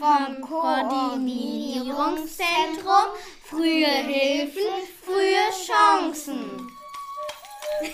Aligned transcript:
vom 0.00 0.40
Koordinierungszentrum 0.40 3.12
Frühe 3.44 3.84
Hilfen, 3.84 4.72
frühe 5.04 5.50
Chancen. 5.66 6.72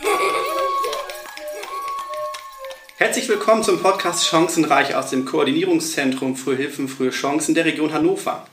Herzlich 2.96 3.28
willkommen 3.28 3.64
zum 3.64 3.82
Podcast 3.82 4.28
Chancenreich 4.28 4.94
aus 4.94 5.10
dem 5.10 5.24
Koordinierungszentrum 5.24 6.36
Frühe 6.36 6.54
Hilfen, 6.54 6.86
frühe 6.86 7.10
Chancen 7.10 7.56
der 7.56 7.64
Region 7.64 7.92
Hannover. 7.92 8.46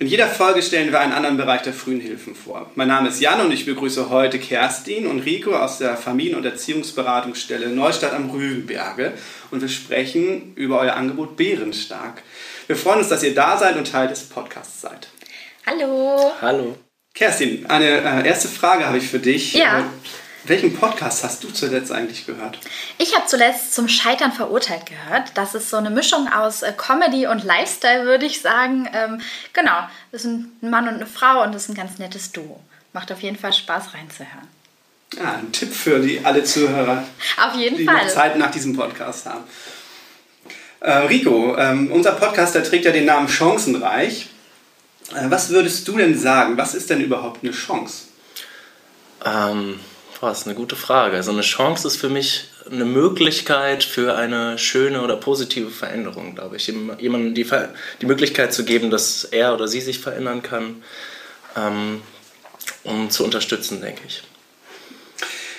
In 0.00 0.06
jeder 0.06 0.28
Folge 0.28 0.62
stellen 0.62 0.92
wir 0.92 1.00
einen 1.00 1.12
anderen 1.12 1.36
Bereich 1.36 1.62
der 1.62 1.72
frühen 1.72 1.98
Hilfen 2.00 2.36
vor. 2.36 2.70
Mein 2.76 2.86
Name 2.86 3.08
ist 3.08 3.20
Jan 3.20 3.40
und 3.40 3.50
ich 3.50 3.66
begrüße 3.66 4.10
heute 4.10 4.38
Kerstin 4.38 5.08
und 5.08 5.22
Rico 5.22 5.56
aus 5.56 5.78
der 5.78 5.96
Familien- 5.96 6.36
und 6.36 6.44
Erziehungsberatungsstelle 6.44 7.68
Neustadt 7.68 8.12
am 8.12 8.30
Rügenberge 8.30 9.14
und 9.50 9.60
wir 9.60 9.68
sprechen 9.68 10.52
über 10.54 10.78
euer 10.78 10.94
Angebot 10.94 11.36
Bärenstark. 11.36 12.22
Wir 12.68 12.76
freuen 12.76 13.00
uns, 13.00 13.08
dass 13.08 13.24
ihr 13.24 13.34
da 13.34 13.56
seid 13.56 13.76
und 13.76 13.90
Teil 13.90 14.06
des 14.06 14.22
Podcasts 14.22 14.82
seid. 14.82 15.08
Hallo. 15.66 16.30
Hallo. 16.40 16.76
Kerstin, 17.12 17.66
eine 17.66 17.88
äh, 17.88 18.28
erste 18.28 18.46
Frage 18.46 18.86
habe 18.86 18.98
ich 18.98 19.08
für 19.08 19.18
dich. 19.18 19.54
Ja. 19.54 19.90
Welchen 20.48 20.74
Podcast 20.74 21.24
hast 21.24 21.44
du 21.44 21.48
zuletzt 21.48 21.92
eigentlich 21.92 22.24
gehört? 22.24 22.58
Ich 22.96 23.14
habe 23.14 23.26
zuletzt 23.26 23.74
zum 23.74 23.86
Scheitern 23.86 24.32
verurteilt 24.32 24.86
gehört. 24.86 25.32
Das 25.34 25.54
ist 25.54 25.68
so 25.68 25.76
eine 25.76 25.90
Mischung 25.90 26.26
aus 26.32 26.62
äh, 26.62 26.72
Comedy 26.74 27.26
und 27.26 27.44
Lifestyle, 27.44 28.06
würde 28.06 28.24
ich 28.24 28.40
sagen. 28.40 28.88
Ähm, 28.94 29.20
genau, 29.52 29.76
das 30.10 30.24
ist 30.24 30.26
ein 30.26 30.52
Mann 30.62 30.88
und 30.88 30.94
eine 30.94 31.06
Frau 31.06 31.42
und 31.42 31.54
das 31.54 31.64
ist 31.64 31.68
ein 31.68 31.74
ganz 31.74 31.98
nettes 31.98 32.32
Duo. 32.32 32.60
Macht 32.94 33.12
auf 33.12 33.20
jeden 33.20 33.36
Fall 33.36 33.52
Spaß 33.52 33.92
reinzuhören. 33.92 34.48
Ja, 35.16 35.34
ein 35.34 35.52
Tipp 35.52 35.70
für 35.72 36.00
die 36.00 36.24
alle 36.24 36.42
Zuhörer, 36.44 37.04
auf 37.42 37.54
jeden 37.54 37.76
die 37.76 37.84
Fall. 37.84 38.06
noch 38.06 38.08
Zeit 38.08 38.38
nach 38.38 38.50
diesem 38.50 38.74
Podcast 38.74 39.26
haben. 39.26 39.44
Äh, 40.80 40.92
Rico, 40.92 41.58
ähm, 41.58 41.92
unser 41.92 42.12
Podcast 42.12 42.54
der 42.54 42.64
trägt 42.64 42.86
ja 42.86 42.92
den 42.92 43.04
Namen 43.04 43.28
Chancenreich. 43.28 44.30
Äh, 45.14 45.30
was 45.30 45.50
würdest 45.50 45.86
du 45.88 45.98
denn 45.98 46.18
sagen? 46.18 46.56
Was 46.56 46.74
ist 46.74 46.88
denn 46.88 47.02
überhaupt 47.02 47.42
eine 47.42 47.52
Chance? 47.52 48.04
Ähm, 49.26 49.80
boah, 50.20 50.32
ist 50.32 50.46
eine 50.46 50.54
gute 50.54 50.76
Frage. 50.76 51.16
Also 51.16 51.30
eine 51.30 51.42
Chance 51.42 51.86
ist 51.86 51.96
für 51.96 52.08
mich 52.08 52.44
eine 52.70 52.84
Möglichkeit 52.84 53.84
für 53.84 54.16
eine 54.16 54.58
schöne 54.58 55.02
oder 55.02 55.16
positive 55.16 55.70
Veränderung, 55.70 56.34
glaube 56.34 56.56
ich. 56.56 56.66
Jemandem 56.66 57.34
die, 57.34 57.46
die 58.00 58.06
Möglichkeit 58.06 58.52
zu 58.52 58.64
geben, 58.64 58.90
dass 58.90 59.24
er 59.24 59.54
oder 59.54 59.68
sie 59.68 59.80
sich 59.80 60.00
verändern 60.00 60.42
kann, 60.42 60.82
ähm, 61.56 62.02
um 62.84 63.10
zu 63.10 63.24
unterstützen, 63.24 63.80
denke 63.80 64.02
ich. 64.06 64.22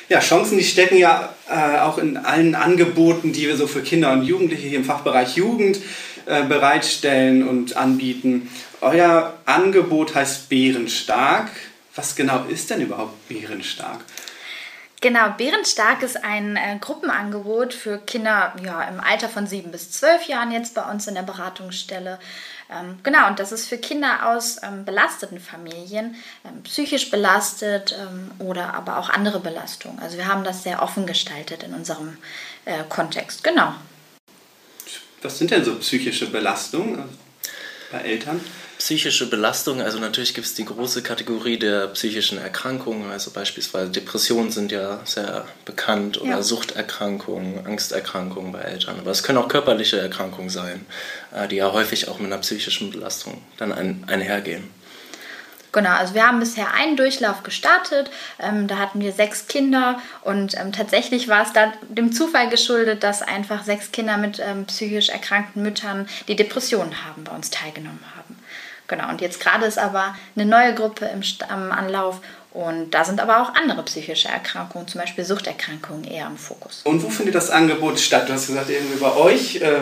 Ja, 0.10 0.20
Chancen, 0.22 0.58
die 0.58 0.64
stecken 0.64 0.98
ja 0.98 1.36
äh, 1.48 1.80
auch 1.80 2.00
in 2.00 2.18
allen 2.18 2.56
Angeboten, 2.56 3.32
die 3.32 3.48
wir 3.48 3.56
so 3.58 3.68
für 3.68 3.82
Kinder 3.82 4.12
und 4.12 4.24
Jugendliche 4.24 4.68
hier 4.68 4.80
im 4.80 4.86
Fachbereich 4.86 5.36
Jugend 5.36 5.80
äh, 6.26 6.44
bereitstellen 6.44 7.48
und 7.48 7.78
anbieten. 7.78 8.50
Euer 8.82 9.36
Angebot 9.46 10.16
heißt 10.16 10.50
Bärenstark. 10.50 11.50
Was 11.96 12.16
genau 12.16 12.46
ist 12.50 12.70
denn 12.72 12.82
überhaupt 12.82 13.28
Bärenstark? 13.30 14.00
Genau, 15.02 15.30
Bärenstark 15.38 16.04
ist 16.04 16.22
ein 16.26 16.58
äh, 16.58 16.78
Gruppenangebot 16.82 17.74
für 17.74 18.00
Kinder 18.00 18.54
ja, 18.66 18.84
im 18.84 19.00
Alter 19.00 19.30
von 19.30 19.48
sieben 19.48 19.72
bis 19.72 19.92
zwölf 19.92 20.28
Jahren 20.28 20.52
jetzt 20.52 20.76
bei 20.76 20.84
uns 20.92 21.08
in 21.08 21.16
der 21.16 21.22
Beratungsstelle. 21.22 22.20
Ähm, 22.70 23.00
genau, 23.02 23.28
und 23.28 23.40
das 23.40 23.54
ist 23.54 23.68
für 23.68 23.78
Kinder 23.78 24.28
aus 24.30 24.58
ähm, 24.62 24.84
belasteten 24.84 25.40
Familien, 25.40 26.16
ähm, 26.44 26.64
psychisch 26.64 27.10
belastet 27.10 27.96
ähm, 27.98 28.32
oder 28.40 28.74
aber 28.74 28.98
auch 28.98 29.10
andere 29.10 29.40
Belastungen. 29.40 30.00
Also 30.00 30.18
wir 30.18 30.28
haben 30.28 30.44
das 30.44 30.64
sehr 30.64 30.84
offen 30.84 31.08
gestaltet 31.08 31.64
in 31.64 31.74
unserem 31.74 32.18
äh, 32.66 32.84
Kontext. 32.90 33.44
Genau. 33.44 33.74
Was 35.22 35.38
sind 35.38 35.52
denn 35.52 35.64
so 35.64 35.76
psychische 35.76 36.30
Belastungen 36.30 37.06
bei 37.92 38.00
Eltern? 38.00 38.42
Psychische 38.80 39.30
Belastung, 39.30 39.82
also 39.82 40.00
natürlich 40.00 40.34
gibt 40.34 40.48
es 40.48 40.54
die 40.54 40.64
große 40.64 41.04
Kategorie 41.04 41.60
der 41.60 41.88
psychischen 41.88 42.38
Erkrankungen, 42.38 43.12
also 43.12 43.30
beispielsweise 43.32 43.92
Depressionen 43.92 44.52
sind 44.52 44.72
ja 44.72 45.02
sehr 45.04 45.46
bekannt 45.66 46.20
oder 46.22 46.30
ja. 46.30 46.42
Suchterkrankungen, 46.42 47.66
Angsterkrankungen 47.68 48.54
bei 48.54 48.62
Eltern. 48.62 48.98
Aber 48.98 49.12
es 49.12 49.22
können 49.22 49.38
auch 49.38 49.50
körperliche 49.50 50.00
Erkrankungen 50.00 50.50
sein, 50.50 50.86
äh, 51.36 51.50
die 51.50 51.58
ja 51.58 51.74
häufig 51.74 52.08
auch 52.08 52.20
mit 52.20 52.32
einer 52.32 52.42
psychischen 52.42 52.90
Belastung 52.90 53.42
dann 53.58 53.74
ein, 53.74 54.06
einhergehen. 54.08 54.70
Genau, 55.74 55.92
also 55.92 56.14
wir 56.14 56.26
haben 56.26 56.40
bisher 56.40 56.74
einen 56.74 56.96
Durchlauf 56.96 57.44
gestartet. 57.44 58.10
Ähm, 58.40 58.70
da 58.70 58.78
hatten 58.78 59.02
wir 59.02 59.12
sechs 59.12 59.48
Kinder 59.48 60.02
und 60.22 60.58
ähm, 60.58 60.72
tatsächlich 60.72 61.28
war 61.28 61.44
es 61.44 61.52
da 61.52 61.74
dem 61.90 62.14
Zufall 62.14 62.50
geschuldet, 62.50 63.04
dass 63.04 63.22
einfach 63.22 63.66
sechs 63.66 63.92
Kinder 63.92 64.16
mit 64.16 64.40
ähm, 64.40 64.66
psychisch 64.68 65.10
erkrankten 65.10 65.62
Müttern, 65.62 66.08
die 66.30 66.38
Depressionen 66.38 67.06
haben, 67.06 67.26
bei 67.26 67.34
uns 67.34 67.50
teilgenommen 67.50 68.00
haben. 68.16 68.39
Genau, 68.90 69.08
und 69.10 69.22
jetzt 69.22 69.40
gerade 69.40 69.66
ist 69.66 69.78
aber 69.78 70.16
eine 70.36 70.46
neue 70.46 70.74
Gruppe 70.76 71.06
im 71.06 71.22
am 71.48 71.72
Anlauf 71.72 72.20
und 72.52 72.92
da 72.92 73.06
sind 73.06 73.22
aber 73.22 73.42
auch 73.42 73.54
andere 73.54 73.84
psychische 73.84 74.28
Erkrankungen, 74.28 74.88
zum 74.88 75.00
Beispiel 75.00 75.24
Suchterkrankungen, 75.24 76.04
eher 76.04 76.26
im 76.26 76.38
Fokus. 76.38 76.82
Und 76.84 77.04
wo 77.04 77.10
findet 77.10 77.36
das 77.36 77.52
Angebot 77.52 78.00
statt? 78.00 78.28
Du 78.28 78.34
hast 78.34 78.48
gesagt, 78.48 78.70
irgendwie 78.70 79.00
bei 79.00 79.16
euch. 79.16 79.58
Äh 79.58 79.82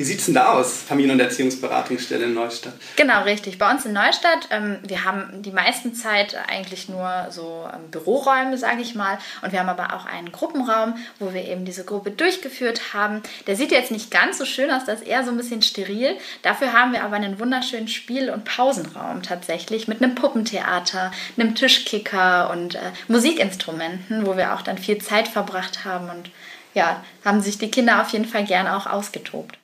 wie 0.00 0.04
sieht 0.04 0.20
es 0.20 0.24
denn 0.24 0.34
da 0.34 0.52
aus, 0.54 0.78
Familien- 0.78 1.10
und 1.10 1.20
Erziehungsberatungsstelle 1.20 2.24
in 2.24 2.32
Neustadt? 2.32 2.72
Genau, 2.96 3.22
richtig. 3.24 3.58
Bei 3.58 3.70
uns 3.70 3.84
in 3.84 3.92
Neustadt, 3.92 4.48
ähm, 4.50 4.78
wir 4.82 5.04
haben 5.04 5.42
die 5.42 5.50
meisten 5.50 5.94
Zeit 5.94 6.38
eigentlich 6.48 6.88
nur 6.88 7.26
so 7.28 7.68
ähm, 7.70 7.90
Büroräume, 7.90 8.56
sage 8.56 8.80
ich 8.80 8.94
mal. 8.94 9.18
Und 9.42 9.52
wir 9.52 9.60
haben 9.60 9.68
aber 9.68 9.94
auch 9.94 10.06
einen 10.06 10.32
Gruppenraum, 10.32 10.94
wo 11.18 11.34
wir 11.34 11.44
eben 11.44 11.66
diese 11.66 11.84
Gruppe 11.84 12.12
durchgeführt 12.12 12.94
haben. 12.94 13.22
Der 13.46 13.56
sieht 13.56 13.72
jetzt 13.72 13.90
nicht 13.90 14.10
ganz 14.10 14.38
so 14.38 14.46
schön 14.46 14.70
aus, 14.70 14.86
das 14.86 15.02
ist 15.02 15.06
eher 15.06 15.22
so 15.22 15.32
ein 15.32 15.36
bisschen 15.36 15.60
steril. 15.60 16.16
Dafür 16.40 16.72
haben 16.72 16.94
wir 16.94 17.04
aber 17.04 17.16
einen 17.16 17.38
wunderschönen 17.38 17.88
Spiel- 17.88 18.30
und 18.30 18.46
Pausenraum 18.46 19.22
tatsächlich 19.22 19.86
mit 19.86 20.02
einem 20.02 20.14
Puppentheater, 20.14 21.12
einem 21.36 21.54
Tischkicker 21.54 22.48
und 22.48 22.74
äh, 22.74 22.92
Musikinstrumenten, 23.08 24.24
wo 24.24 24.38
wir 24.38 24.54
auch 24.54 24.62
dann 24.62 24.78
viel 24.78 24.96
Zeit 24.96 25.28
verbracht 25.28 25.84
haben 25.84 26.08
und 26.08 26.30
ja, 26.72 27.04
haben 27.22 27.42
sich 27.42 27.58
die 27.58 27.70
Kinder 27.70 28.00
auf 28.00 28.08
jeden 28.14 28.24
Fall 28.24 28.44
gerne 28.44 28.74
auch 28.74 28.86
ausgetobt. 28.86 29.59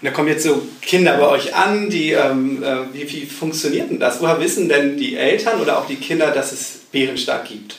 Und 0.00 0.06
da 0.06 0.10
kommen 0.10 0.28
jetzt 0.28 0.44
so 0.44 0.62
Kinder 0.82 1.16
bei 1.16 1.28
euch 1.28 1.54
an, 1.54 1.88
die, 1.90 2.12
ähm, 2.12 2.62
äh, 2.62 2.92
wie, 2.92 3.10
wie 3.10 3.26
funktioniert 3.26 3.90
denn 3.90 4.00
das? 4.00 4.20
Woher 4.20 4.40
wissen 4.40 4.68
denn 4.68 4.96
die 4.96 5.16
Eltern 5.16 5.60
oder 5.60 5.78
auch 5.78 5.86
die 5.86 5.96
Kinder, 5.96 6.30
dass 6.30 6.52
es 6.52 6.80
Bärenstark 6.92 7.48
gibt? 7.48 7.76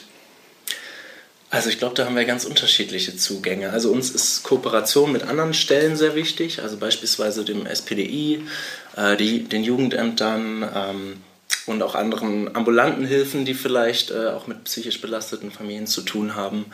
Also 1.48 1.70
ich 1.70 1.78
glaube, 1.78 1.94
da 1.94 2.04
haben 2.04 2.16
wir 2.16 2.24
ganz 2.24 2.44
unterschiedliche 2.44 3.16
Zugänge. 3.16 3.70
Also 3.70 3.90
uns 3.92 4.10
ist 4.10 4.42
Kooperation 4.42 5.12
mit 5.12 5.22
anderen 5.22 5.54
Stellen 5.54 5.96
sehr 5.96 6.14
wichtig, 6.14 6.60
also 6.60 6.76
beispielsweise 6.76 7.44
dem 7.44 7.66
SPDI, 7.66 8.42
äh, 8.96 9.16
die, 9.16 9.44
den 9.44 9.62
Jugendämtern 9.62 10.68
ähm, 10.74 11.16
und 11.66 11.82
auch 11.82 11.94
anderen 11.94 12.54
ambulanten 12.56 13.06
Hilfen, 13.06 13.44
die 13.44 13.54
vielleicht 13.54 14.10
äh, 14.10 14.28
auch 14.28 14.48
mit 14.48 14.64
psychisch 14.64 15.00
belasteten 15.00 15.52
Familien 15.52 15.86
zu 15.86 16.02
tun 16.02 16.34
haben. 16.34 16.66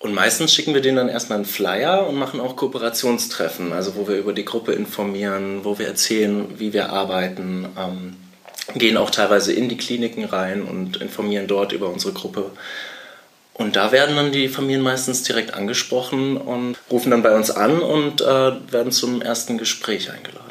Und 0.00 0.14
meistens 0.14 0.54
schicken 0.54 0.72
wir 0.72 0.80
denen 0.80 0.96
dann 0.96 1.08
erstmal 1.10 1.36
einen 1.36 1.44
Flyer 1.44 2.08
und 2.08 2.16
machen 2.16 2.40
auch 2.40 2.56
Kooperationstreffen, 2.56 3.74
also 3.74 3.96
wo 3.96 4.08
wir 4.08 4.16
über 4.16 4.32
die 4.32 4.46
Gruppe 4.46 4.72
informieren, 4.72 5.62
wo 5.62 5.78
wir 5.78 5.86
erzählen, 5.86 6.46
wie 6.58 6.72
wir 6.72 6.88
arbeiten, 6.88 7.66
ähm, 7.78 8.16
gehen 8.74 8.96
auch 8.96 9.10
teilweise 9.10 9.52
in 9.52 9.68
die 9.68 9.76
Kliniken 9.76 10.24
rein 10.24 10.62
und 10.62 10.96
informieren 11.02 11.46
dort 11.46 11.72
über 11.72 11.90
unsere 11.90 12.14
Gruppe. 12.14 12.50
Und 13.52 13.76
da 13.76 13.92
werden 13.92 14.16
dann 14.16 14.32
die 14.32 14.48
Familien 14.48 14.80
meistens 14.80 15.22
direkt 15.22 15.52
angesprochen 15.52 16.38
und 16.38 16.78
rufen 16.90 17.10
dann 17.10 17.22
bei 17.22 17.36
uns 17.36 17.50
an 17.50 17.80
und 17.80 18.22
äh, 18.22 18.72
werden 18.72 18.92
zum 18.92 19.20
ersten 19.20 19.58
Gespräch 19.58 20.10
eingeladen. 20.10 20.49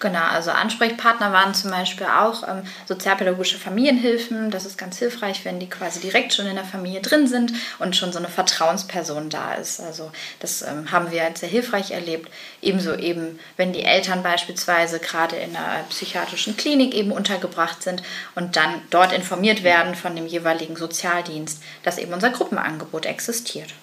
Genau, 0.00 0.22
also 0.22 0.52
Ansprechpartner 0.52 1.32
waren 1.32 1.54
zum 1.54 1.72
Beispiel 1.72 2.06
auch 2.06 2.46
ähm, 2.46 2.62
sozialpädagogische 2.86 3.58
Familienhilfen. 3.58 4.52
Das 4.52 4.64
ist 4.64 4.78
ganz 4.78 4.96
hilfreich, 4.98 5.44
wenn 5.44 5.58
die 5.58 5.68
quasi 5.68 5.98
direkt 5.98 6.32
schon 6.32 6.46
in 6.46 6.54
der 6.54 6.64
Familie 6.64 7.00
drin 7.00 7.26
sind 7.26 7.52
und 7.80 7.96
schon 7.96 8.12
so 8.12 8.20
eine 8.20 8.28
Vertrauensperson 8.28 9.28
da 9.28 9.54
ist. 9.54 9.80
Also 9.80 10.12
das 10.38 10.62
ähm, 10.62 10.92
haben 10.92 11.10
wir 11.10 11.24
als 11.24 11.40
sehr 11.40 11.48
hilfreich 11.48 11.90
erlebt. 11.90 12.30
Ebenso 12.62 12.94
eben, 12.94 13.40
wenn 13.56 13.72
die 13.72 13.82
Eltern 13.82 14.22
beispielsweise 14.22 15.00
gerade 15.00 15.34
in 15.34 15.56
einer 15.56 15.82
psychiatrischen 15.90 16.56
Klinik 16.56 16.94
eben 16.94 17.10
untergebracht 17.10 17.82
sind 17.82 18.04
und 18.36 18.54
dann 18.54 18.80
dort 18.90 19.12
informiert 19.12 19.64
werden 19.64 19.96
von 19.96 20.14
dem 20.14 20.28
jeweiligen 20.28 20.76
Sozialdienst, 20.76 21.60
dass 21.82 21.98
eben 21.98 22.12
unser 22.12 22.30
Gruppenangebot 22.30 23.04
existiert. 23.04 23.74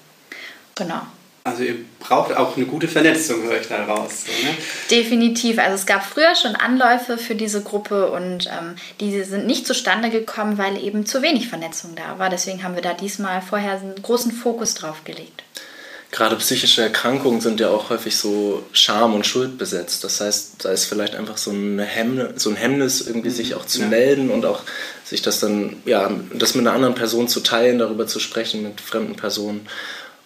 Genau. 0.76 1.02
Also 1.46 1.62
ihr 1.62 1.76
braucht 2.00 2.36
auch 2.36 2.58
eine 2.58 2.66
gute 2.66 2.88
Vernetzung, 2.88 3.44
höre 3.44 3.62
ich 3.62 3.68
da 3.68 3.86
raus. 3.86 4.24
So, 4.26 4.32
ne? 4.32 4.56
Definitiv. 4.90 5.60
Also 5.60 5.76
es 5.76 5.86
gab 5.86 6.04
früher 6.04 6.36
schon 6.36 6.56
Anläufe 6.56 7.20
für 7.20 7.36
diese 7.36 7.62
Gruppe 7.62 8.10
und 8.10 8.48
ähm, 8.48 8.76
diese 9.00 9.24
sind 9.26 9.46
nicht 9.46 9.68
zustande 9.68 10.10
gekommen, 10.10 10.58
weil 10.58 10.84
eben 10.84 11.06
zu 11.06 11.22
wenig 11.22 11.48
Vernetzung 11.48 11.96
da 11.96 12.18
war. 12.18 12.32
Deswegen 12.32 12.64
haben 12.64 12.74
wir 12.74 12.82
da 12.82 12.96
diesmal 12.96 13.44
vorher 13.44 13.74
einen 13.74 13.94
großen 14.02 14.32
Fokus 14.32 14.74
drauf 14.74 15.04
gelegt. 15.04 15.44
Gerade 16.10 16.36
psychische 16.38 16.82
Erkrankungen 16.82 17.42
sind 17.42 17.60
ja 17.60 17.70
auch 17.70 17.92
häufig 17.92 18.18
so 18.18 18.64
Scham 18.72 19.14
und 19.14 19.28
Schuld 19.28 19.60
besetzt. 19.60 20.04
Das 20.04 20.22
heißt, 20.22 20.66
da 20.66 20.72
ist 20.72 20.86
vielleicht 20.86 21.14
einfach 21.14 21.38
so, 21.38 21.52
eine 21.52 21.84
Hemmnis, 21.84 22.42
so 22.42 22.50
ein 22.50 22.56
Hemmnis, 22.56 23.06
irgendwie 23.06 23.30
sich 23.30 23.54
auch 23.54 23.66
zu 23.66 23.82
ja. 23.82 23.88
melden 23.88 24.32
und 24.32 24.46
auch 24.46 24.62
sich 25.04 25.22
das 25.22 25.42
dann, 25.42 25.78
ja, 25.86 26.10
das 26.34 26.56
mit 26.56 26.66
einer 26.66 26.76
anderen 26.76 26.96
Person 26.96 27.28
zu 27.28 27.42
teilen, 27.42 27.78
darüber 27.78 28.08
zu 28.08 28.20
sprechen 28.20 28.64
mit 28.64 28.82
fremden 28.82 29.16
Personen. 29.16 29.68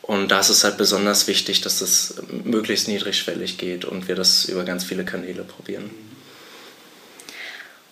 Und 0.10 0.32
da 0.32 0.40
ist 0.40 0.50
es 0.50 0.64
halt 0.64 0.78
besonders 0.78 1.28
wichtig, 1.28 1.62
dass 1.62 1.82
es 1.82 2.16
möglichst 2.44 2.88
niedrigschwellig 2.88 3.60
geht 3.60 3.86
und 3.86 4.08
wir 4.08 4.16
das 4.16 4.46
über 4.46 4.64
ganz 4.64 4.84
viele 4.84 5.06
Kanäle 5.06 5.44
probieren. 5.44 5.92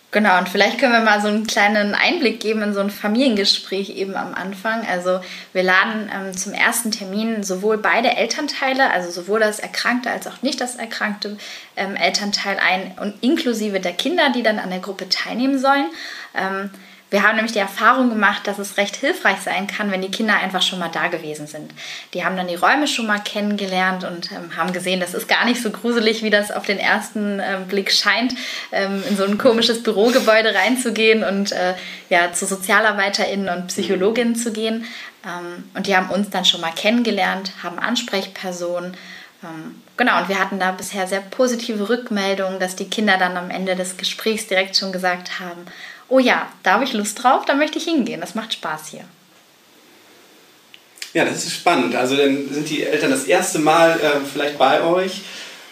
Genau, 0.10 0.40
und 0.40 0.50
vielleicht 0.50 0.80
können 0.80 0.94
wir 0.94 1.02
mal 1.02 1.22
so 1.22 1.28
einen 1.28 1.46
kleinen 1.46 1.94
Einblick 1.94 2.40
geben 2.40 2.64
in 2.64 2.74
so 2.74 2.80
ein 2.80 2.90
Familiengespräch 2.90 3.92
eben 3.92 4.16
am 4.16 4.34
Anfang. 4.34 4.84
Also 4.88 5.22
wir 5.54 5.62
laden 5.62 6.10
ähm, 6.12 6.36
zum 6.36 6.54
ersten 6.54 6.90
Termin 6.90 7.44
sowohl 7.44 7.78
beide 7.78 8.10
Elternteile, 8.18 8.90
also 8.90 9.12
sowohl 9.12 9.42
das 9.42 9.60
erkrankte 9.60 10.10
als 10.10 10.26
auch 10.26 10.42
nicht 10.42 10.60
das 10.60 10.76
erkrankte 10.76 11.38
ähm, 11.76 11.96
Elternteil 11.96 12.58
ein 12.58 12.94
und 13.00 13.22
inklusive 13.22 13.80
der 13.80 13.94
Kinder, 13.94 14.32
die 14.32 14.42
dann 14.42 14.58
an 14.58 14.72
der 14.72 14.80
Gruppe 14.80 15.08
teilnehmen 15.08 15.60
sollen. 15.60 15.86
Ähm, 16.34 16.72
wir 17.10 17.24
haben 17.24 17.36
nämlich 17.36 17.54
die 17.54 17.60
Erfahrung 17.60 18.10
gemacht, 18.10 18.48
dass 18.48 18.60
es 18.60 18.78
recht 18.78 18.98
hilfreich 18.98 19.38
sein 19.40 19.68
kann, 19.68 19.92
wenn 19.92 20.02
die 20.02 20.12
Kinder 20.12 20.36
einfach 20.36 20.62
schon 20.62 20.80
mal 20.80 20.90
da 20.90 21.08
gewesen 21.08 21.48
sind. 21.48 21.72
Die 22.14 22.26
haben 22.26 22.36
dann 22.36 22.48
die 22.48 22.56
Räume 22.56 22.88
schon 22.88 23.08
mal 23.08 23.20
kennengelernt 23.20 24.04
und 24.04 24.30
ähm, 24.32 24.58
haben 24.58 24.74
gesehen, 24.74 25.00
das 25.00 25.14
ist 25.14 25.30
gar 25.30 25.46
nicht 25.46 25.62
so 25.62 25.72
gruselig, 25.72 26.22
wie 26.24 26.30
das 26.30 26.52
auf 26.52 26.66
den 26.66 26.80
ersten 26.80 27.40
äh, 27.40 27.60
Blick 27.68 27.94
scheint, 27.94 28.34
ähm, 28.74 29.02
in 29.10 29.16
so 29.16 29.24
ein 29.24 29.38
komisches 29.38 29.84
Bürogebäude 29.84 30.54
reinzugehen 30.54 31.24
und 31.24 31.54
äh, 31.54 31.76
ja, 32.10 32.34
zu 32.34 32.46
SozialarbeiterInnen 32.46 33.48
und 33.48 33.68
Psychologinnen 33.68 34.36
zu 34.36 34.52
gehen. 34.52 34.86
Ähm, 35.26 35.70
und 35.76 35.88
die 35.88 35.96
haben 35.96 36.10
uns 36.10 36.30
dann 36.30 36.44
schon 36.44 36.60
mal 36.60 36.74
kennengelernt, 36.74 37.54
haben 37.64 37.80
Ansprechpersonen. 37.80 38.98
Ähm, 39.44 39.82
genau, 39.96 40.20
und 40.20 40.28
wir 40.28 40.40
hatten 40.40 40.60
da 40.60 40.72
bisher 40.72 41.08
sehr 41.08 41.22
positive 41.22 41.88
Rückmeldungen, 41.88 42.60
dass 42.60 42.76
die 42.76 42.90
Kinder 42.90 43.18
dann 43.18 43.38
am 43.38 43.50
Ende 43.50 43.78
des 43.78 43.96
Gesprächs 43.96 44.48
direkt 44.48 44.76
schon 44.76 44.92
gesagt 44.92 45.40
haben, 45.40 45.66
oh 46.10 46.20
ja, 46.20 46.48
da 46.64 46.74
habe 46.74 46.84
ich 46.84 46.94
Lust 46.94 47.22
drauf, 47.24 47.46
da 47.46 47.56
möchte 47.56 47.78
ich 47.78 47.86
hingehen, 47.86 48.22
das 48.22 48.36
macht 48.36 48.54
Spaß 48.54 48.88
hier. 48.90 49.06
Ja, 51.14 51.26
das 51.26 51.46
ist 51.46 51.54
spannend. 51.54 51.96
Also 51.96 52.16
dann 52.16 52.52
sind 52.52 52.70
die 52.70 52.84
Eltern 52.84 53.10
das 53.10 53.24
erste 53.24 53.60
Mal 53.60 54.00
äh, 54.00 54.26
vielleicht 54.32 54.58
bei 54.58 54.84
euch. 54.84 55.22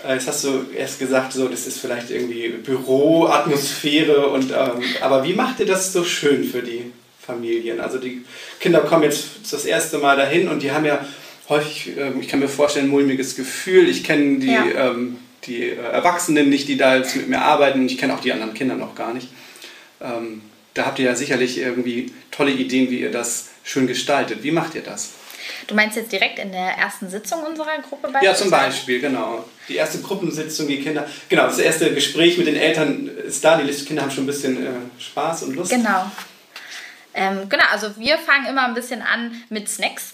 Äh, 0.08 0.14
jetzt 0.14 0.28
hast 0.28 0.44
du 0.44 0.66
erst 0.76 0.98
gesagt, 1.00 1.34
so 1.34 1.48
das 1.48 1.68
ist 1.68 1.80
vielleicht 1.80 2.10
irgendwie 2.10 2.50
Büroatmosphäre 2.50 4.28
und 4.28 4.52
ähm, 4.52 4.84
aber 5.02 5.24
wie 5.24 5.34
macht 5.34 5.60
ihr 5.60 5.66
das 5.66 5.94
so 5.94 6.04
schön 6.04 6.44
für 6.44 6.62
die 6.62 6.92
Familien? 7.20 7.80
Also 7.80 8.00
die 8.00 8.26
Kinder 8.60 8.80
kommen 8.82 9.04
jetzt 9.04 9.26
das 9.52 9.66
erste 9.66 9.98
Mal 9.98 10.16
dahin 10.16 10.48
und 10.48 10.64
die 10.64 10.72
haben 10.72 10.86
ja 10.86 11.06
häufig, 11.50 11.98
äh, 11.98 12.12
ich 12.20 12.28
kann 12.28 12.40
mir 12.40 12.48
vorstellen, 12.50 12.88
ein 12.88 12.92
mulmiges 12.92 13.36
Gefühl. 13.36 13.90
Ich 13.90 14.04
kenne 14.04 14.40
die, 14.40 14.52
ja. 14.52 14.66
ähm, 14.66 15.18
die 15.46 15.64
äh, 15.64 15.76
Erwachsenen 15.76 16.50
nicht, 16.50 16.68
die 16.68 16.78
da 16.78 16.96
jetzt 16.96 17.16
mit 17.16 17.28
mir 17.28 17.42
arbeiten. 17.42 17.86
Ich 17.86 17.98
kenne 17.98 18.14
auch 18.14 18.22
die 18.22 18.34
anderen 18.34 18.54
Kinder 18.54 18.76
noch 18.76 18.96
gar 18.96 19.14
nicht. 19.14 19.28
Ähm, 20.06 20.42
da 20.74 20.86
habt 20.86 21.00
ihr 21.00 21.06
ja 21.06 21.16
sicherlich 21.16 21.58
irgendwie 21.58 22.14
tolle 22.32 22.52
Ideen, 22.52 22.90
wie 22.90 23.00
ihr 23.00 23.12
das 23.12 23.50
schön 23.64 23.88
gestaltet. 23.88 24.44
Wie 24.44 24.52
macht 24.52 24.76
ihr 24.76 24.82
das? 24.82 25.12
Du 25.68 25.76
meinst 25.76 25.96
jetzt 25.96 26.12
direkt 26.12 26.40
in 26.40 26.52
der 26.52 26.78
ersten 26.78 27.10
Sitzung 27.10 27.44
unserer 27.44 27.78
Gruppe 27.88 28.10
bei 28.12 28.22
Ja, 28.22 28.36
zum 28.36 28.52
Beispiel, 28.52 29.00
genau. 29.00 29.46
Die 29.68 29.76
erste 29.76 30.00
Gruppensitzung, 30.00 30.68
die 30.68 30.82
Kinder. 30.82 31.08
Genau, 31.30 31.48
das 31.48 31.60
erste 31.60 31.94
Gespräch 31.94 32.38
mit 32.38 32.48
den 32.48 32.56
Eltern 32.56 33.10
ist 33.26 33.44
da. 33.44 33.58
Die 33.58 33.72
Kinder 33.86 34.04
haben 34.04 34.12
schon 34.12 34.26
ein 34.26 34.28
bisschen 34.28 34.66
äh, 34.66 34.70
Spaß 35.00 35.44
und 35.44 35.56
Lust. 35.56 35.72
Genau. 35.72 36.12
Ähm, 37.18 37.48
genau, 37.48 37.64
also 37.72 37.98
wir 37.98 38.18
fangen 38.18 38.46
immer 38.46 38.66
ein 38.66 38.74
bisschen 38.74 39.02
an 39.02 39.42
mit 39.50 39.70
Snacks. 39.70 40.12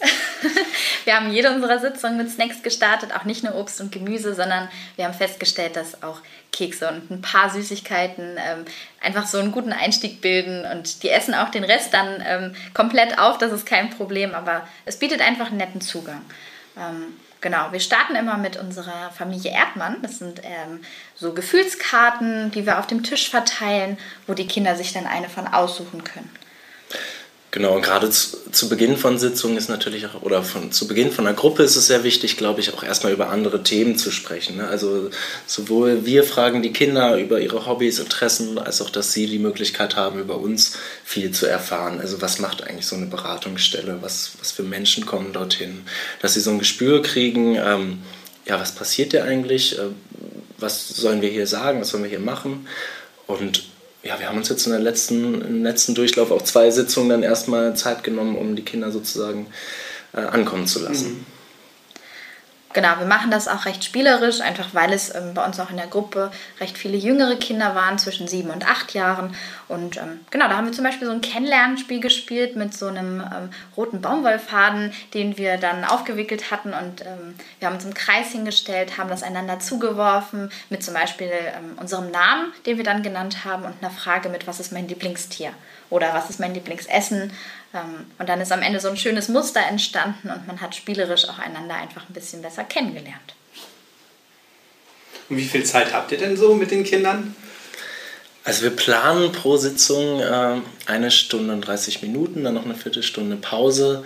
wir 1.04 1.16
haben 1.16 1.32
jede 1.32 1.52
unserer 1.52 1.80
Sitzungen 1.80 2.16
mit 2.16 2.30
Snacks 2.30 2.62
gestartet, 2.62 3.12
auch 3.12 3.24
nicht 3.24 3.42
nur 3.42 3.56
Obst 3.56 3.80
und 3.80 3.90
Gemüse, 3.90 4.34
sondern 4.34 4.68
wir 4.94 5.06
haben 5.06 5.14
festgestellt, 5.14 5.74
dass 5.74 6.04
auch 6.04 6.20
Kekse 6.52 6.88
und 6.88 7.10
ein 7.10 7.20
paar 7.20 7.50
Süßigkeiten 7.50 8.36
ähm, 8.36 8.64
einfach 9.02 9.26
so 9.26 9.38
einen 9.38 9.50
guten 9.50 9.72
Einstieg 9.72 10.20
bilden 10.20 10.64
und 10.64 11.02
die 11.02 11.10
essen 11.10 11.34
auch 11.34 11.48
den 11.48 11.64
Rest 11.64 11.92
dann 11.92 12.22
ähm, 12.24 12.54
komplett 12.72 13.18
auf, 13.18 13.36
das 13.36 13.50
ist 13.50 13.66
kein 13.66 13.90
Problem, 13.90 14.32
aber 14.32 14.68
es 14.84 14.96
bietet 14.96 15.22
einfach 15.22 15.48
einen 15.48 15.56
netten 15.56 15.80
Zugang. 15.80 16.22
Ähm, 16.78 17.16
Genau, 17.42 17.72
wir 17.72 17.80
starten 17.80 18.14
immer 18.14 18.36
mit 18.36 18.56
unserer 18.56 19.10
Familie 19.10 19.50
Erdmann. 19.50 20.00
Das 20.00 20.20
sind 20.20 20.42
ähm, 20.44 20.80
so 21.16 21.34
Gefühlskarten, 21.34 22.52
die 22.52 22.66
wir 22.66 22.78
auf 22.78 22.86
dem 22.86 23.02
Tisch 23.02 23.28
verteilen, 23.28 23.98
wo 24.28 24.34
die 24.34 24.46
Kinder 24.46 24.76
sich 24.76 24.92
dann 24.92 25.08
eine 25.08 25.28
von 25.28 25.48
aussuchen 25.48 26.04
können. 26.04 26.30
Genau, 27.52 27.74
und 27.74 27.82
gerade 27.82 28.08
zu, 28.08 28.50
zu, 28.50 28.70
Beginn 28.70 28.96
von 28.96 29.18
Sitzungen 29.18 29.58
ist 29.58 29.68
natürlich 29.68 30.06
auch, 30.06 30.22
oder 30.22 30.42
von, 30.42 30.72
zu 30.72 30.88
Beginn 30.88 31.12
von 31.12 31.26
einer 31.26 31.36
Gruppe 31.36 31.62
ist 31.62 31.76
es 31.76 31.86
sehr 31.86 32.02
wichtig, 32.02 32.38
glaube 32.38 32.60
ich, 32.60 32.72
auch 32.72 32.82
erstmal 32.82 33.12
über 33.12 33.28
andere 33.28 33.62
Themen 33.62 33.98
zu 33.98 34.10
sprechen. 34.10 34.56
Ne? 34.56 34.66
Also 34.66 35.10
sowohl 35.46 36.06
wir 36.06 36.24
fragen 36.24 36.62
die 36.62 36.72
Kinder 36.72 37.18
über 37.18 37.40
ihre 37.40 37.66
Hobbys, 37.66 37.98
Interessen, 37.98 38.58
als 38.58 38.80
auch, 38.80 38.88
dass 38.88 39.12
sie 39.12 39.26
die 39.26 39.38
Möglichkeit 39.38 39.96
haben, 39.96 40.18
über 40.18 40.38
uns 40.38 40.78
viel 41.04 41.32
zu 41.32 41.44
erfahren. 41.44 42.00
Also 42.00 42.22
was 42.22 42.38
macht 42.38 42.62
eigentlich 42.62 42.86
so 42.86 42.96
eine 42.96 43.04
Beratungsstelle? 43.04 43.98
Was, 44.00 44.32
was 44.40 44.50
für 44.50 44.62
Menschen 44.62 45.04
kommen 45.04 45.34
dorthin? 45.34 45.82
Dass 46.22 46.32
sie 46.32 46.40
so 46.40 46.52
ein 46.52 46.58
Gespür 46.58 47.02
kriegen, 47.02 47.56
ähm, 47.56 47.98
ja, 48.46 48.58
was 48.58 48.74
passiert 48.74 49.10
hier 49.10 49.24
eigentlich? 49.24 49.78
Äh, 49.78 49.88
was 50.56 50.88
sollen 50.88 51.20
wir 51.20 51.28
hier 51.28 51.46
sagen? 51.46 51.82
Was 51.82 51.90
sollen 51.90 52.04
wir 52.04 52.10
hier 52.10 52.18
machen? 52.18 52.66
Und 53.26 53.64
ja, 54.02 54.18
wir 54.18 54.28
haben 54.28 54.38
uns 54.38 54.48
jetzt 54.48 54.66
in 54.66 54.72
der 54.72 54.80
letzten, 54.80 55.40
im 55.42 55.62
letzten 55.62 55.94
Durchlauf 55.94 56.30
auch 56.30 56.42
zwei 56.42 56.70
Sitzungen 56.70 57.08
dann 57.08 57.22
erstmal 57.22 57.76
Zeit 57.76 58.02
genommen, 58.02 58.36
um 58.36 58.56
die 58.56 58.64
Kinder 58.64 58.90
sozusagen 58.90 59.46
äh, 60.12 60.20
ankommen 60.20 60.66
zu 60.66 60.80
lassen. 60.80 61.08
Mhm. 61.08 61.26
Genau, 62.74 62.98
wir 62.98 63.06
machen 63.06 63.30
das 63.30 63.48
auch 63.48 63.66
recht 63.66 63.84
spielerisch, 63.84 64.40
einfach 64.40 64.68
weil 64.72 64.92
es 64.92 65.14
ähm, 65.14 65.34
bei 65.34 65.44
uns 65.44 65.60
auch 65.60 65.70
in 65.70 65.76
der 65.76 65.88
Gruppe 65.88 66.30
recht 66.58 66.78
viele 66.78 66.96
jüngere 66.96 67.36
Kinder 67.36 67.74
waren, 67.74 67.98
zwischen 67.98 68.28
sieben 68.28 68.50
und 68.50 68.66
acht 68.66 68.94
Jahren. 68.94 69.34
Und 69.68 69.98
ähm, 69.98 70.20
genau, 70.30 70.48
da 70.48 70.56
haben 70.56 70.66
wir 70.66 70.72
zum 70.72 70.84
Beispiel 70.84 71.06
so 71.06 71.12
ein 71.12 71.20
Kennenlernspiel 71.20 72.00
gespielt 72.00 72.56
mit 72.56 72.74
so 72.74 72.86
einem 72.86 73.20
ähm, 73.20 73.50
roten 73.76 74.00
Baumwollfaden, 74.00 74.92
den 75.12 75.36
wir 75.36 75.58
dann 75.58 75.84
aufgewickelt 75.84 76.50
hatten. 76.50 76.72
Und 76.72 77.02
ähm, 77.02 77.34
wir 77.58 77.68
haben 77.68 77.74
uns 77.74 77.84
im 77.84 77.94
Kreis 77.94 78.30
hingestellt, 78.32 78.96
haben 78.96 79.10
das 79.10 79.22
einander 79.22 79.58
zugeworfen 79.60 80.50
mit 80.70 80.82
zum 80.82 80.94
Beispiel 80.94 81.30
ähm, 81.30 81.78
unserem 81.78 82.10
Namen, 82.10 82.52
den 82.64 82.78
wir 82.78 82.84
dann 82.84 83.02
genannt 83.02 83.44
haben, 83.44 83.64
und 83.64 83.74
einer 83.82 83.90
Frage 83.90 84.30
mit, 84.30 84.46
was 84.46 84.60
ist 84.60 84.72
mein 84.72 84.88
Lieblingstier 84.88 85.52
oder 85.90 86.14
was 86.14 86.30
ist 86.30 86.40
mein 86.40 86.54
Lieblingsessen. 86.54 87.32
Ähm, 87.74 88.06
und 88.18 88.28
dann 88.28 88.40
ist 88.40 88.52
am 88.52 88.62
Ende 88.62 88.80
so 88.80 88.88
ein 88.88 88.96
schönes 88.96 89.28
Muster 89.28 89.60
entstanden 89.60 90.30
und 90.30 90.46
man 90.46 90.60
hat 90.60 90.74
spielerisch 90.74 91.28
auch 91.28 91.38
einander 91.38 91.74
einfach 91.74 92.08
ein 92.08 92.12
bisschen 92.12 92.42
besser 92.42 92.61
kennengelernt. 92.64 93.34
Und 95.28 95.36
wie 95.36 95.44
viel 95.44 95.64
Zeit 95.64 95.92
habt 95.92 96.12
ihr 96.12 96.18
denn 96.18 96.36
so 96.36 96.54
mit 96.54 96.70
den 96.70 96.84
Kindern? 96.84 97.34
Also 98.44 98.62
wir 98.62 98.70
planen 98.70 99.32
pro 99.32 99.56
Sitzung 99.56 100.20
äh, 100.20 100.60
eine 100.86 101.10
Stunde 101.10 101.54
und 101.54 101.60
30 101.62 102.02
Minuten, 102.02 102.42
dann 102.44 102.54
noch 102.54 102.64
eine 102.64 102.74
Viertelstunde 102.74 103.36
Pause. 103.36 104.04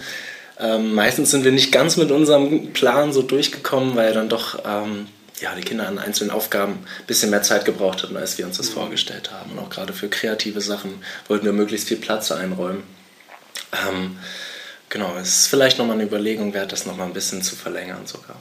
Ähm, 0.59 0.95
meistens 0.95 1.31
sind 1.31 1.45
wir 1.45 1.53
nicht 1.53 1.73
ganz 1.73 1.97
mit 1.97 2.11
unserem 2.11 2.73
Plan 2.73 3.13
so 3.13 3.23
durchgekommen, 3.23 3.97
weil 3.97 4.13
dann 4.13 4.29
doch 4.29 4.59
ähm, 4.67 5.07
ja, 5.41 5.55
die 5.55 5.63
Kinder 5.63 5.87
an 5.87 5.99
einzelnen 5.99 6.31
Aufgaben 6.31 6.73
ein 6.73 7.07
bisschen 7.07 7.31
mehr 7.31 7.43
Zeit 7.43 7.65
gebraucht 7.65 8.03
hatten, 8.03 8.17
als 8.17 8.39
wir 8.39 8.47
uns 8.47 8.57
das 8.57 8.71
mhm. 8.71 8.75
vorgestellt 8.75 9.31
haben. 9.33 9.53
Und 9.53 9.59
auch 9.59 9.71
gerade 9.71 9.93
für 9.93 10.09
kreative 10.09 10.61
Sachen 10.61 11.03
wollten 11.29 11.45
wir 11.45 11.53
möglichst 11.53 11.89
viel 11.89 11.99
Platz 11.99 12.33
einräumen. 12.33 12.83
Ähm, 13.89 14.19
genau, 14.97 15.17
es 15.17 15.41
ist 15.41 15.47
vielleicht 15.49 15.79
nochmal 15.79 15.97
eine 15.97 16.05
Überlegung 16.05 16.55
wert, 16.55 16.73
das 16.73 16.87
nochmal 16.87 17.07
ein 17.07 17.13
bisschen 17.13 17.43
zu 17.43 17.55
verlängern 17.55 18.07
sogar. 18.07 18.37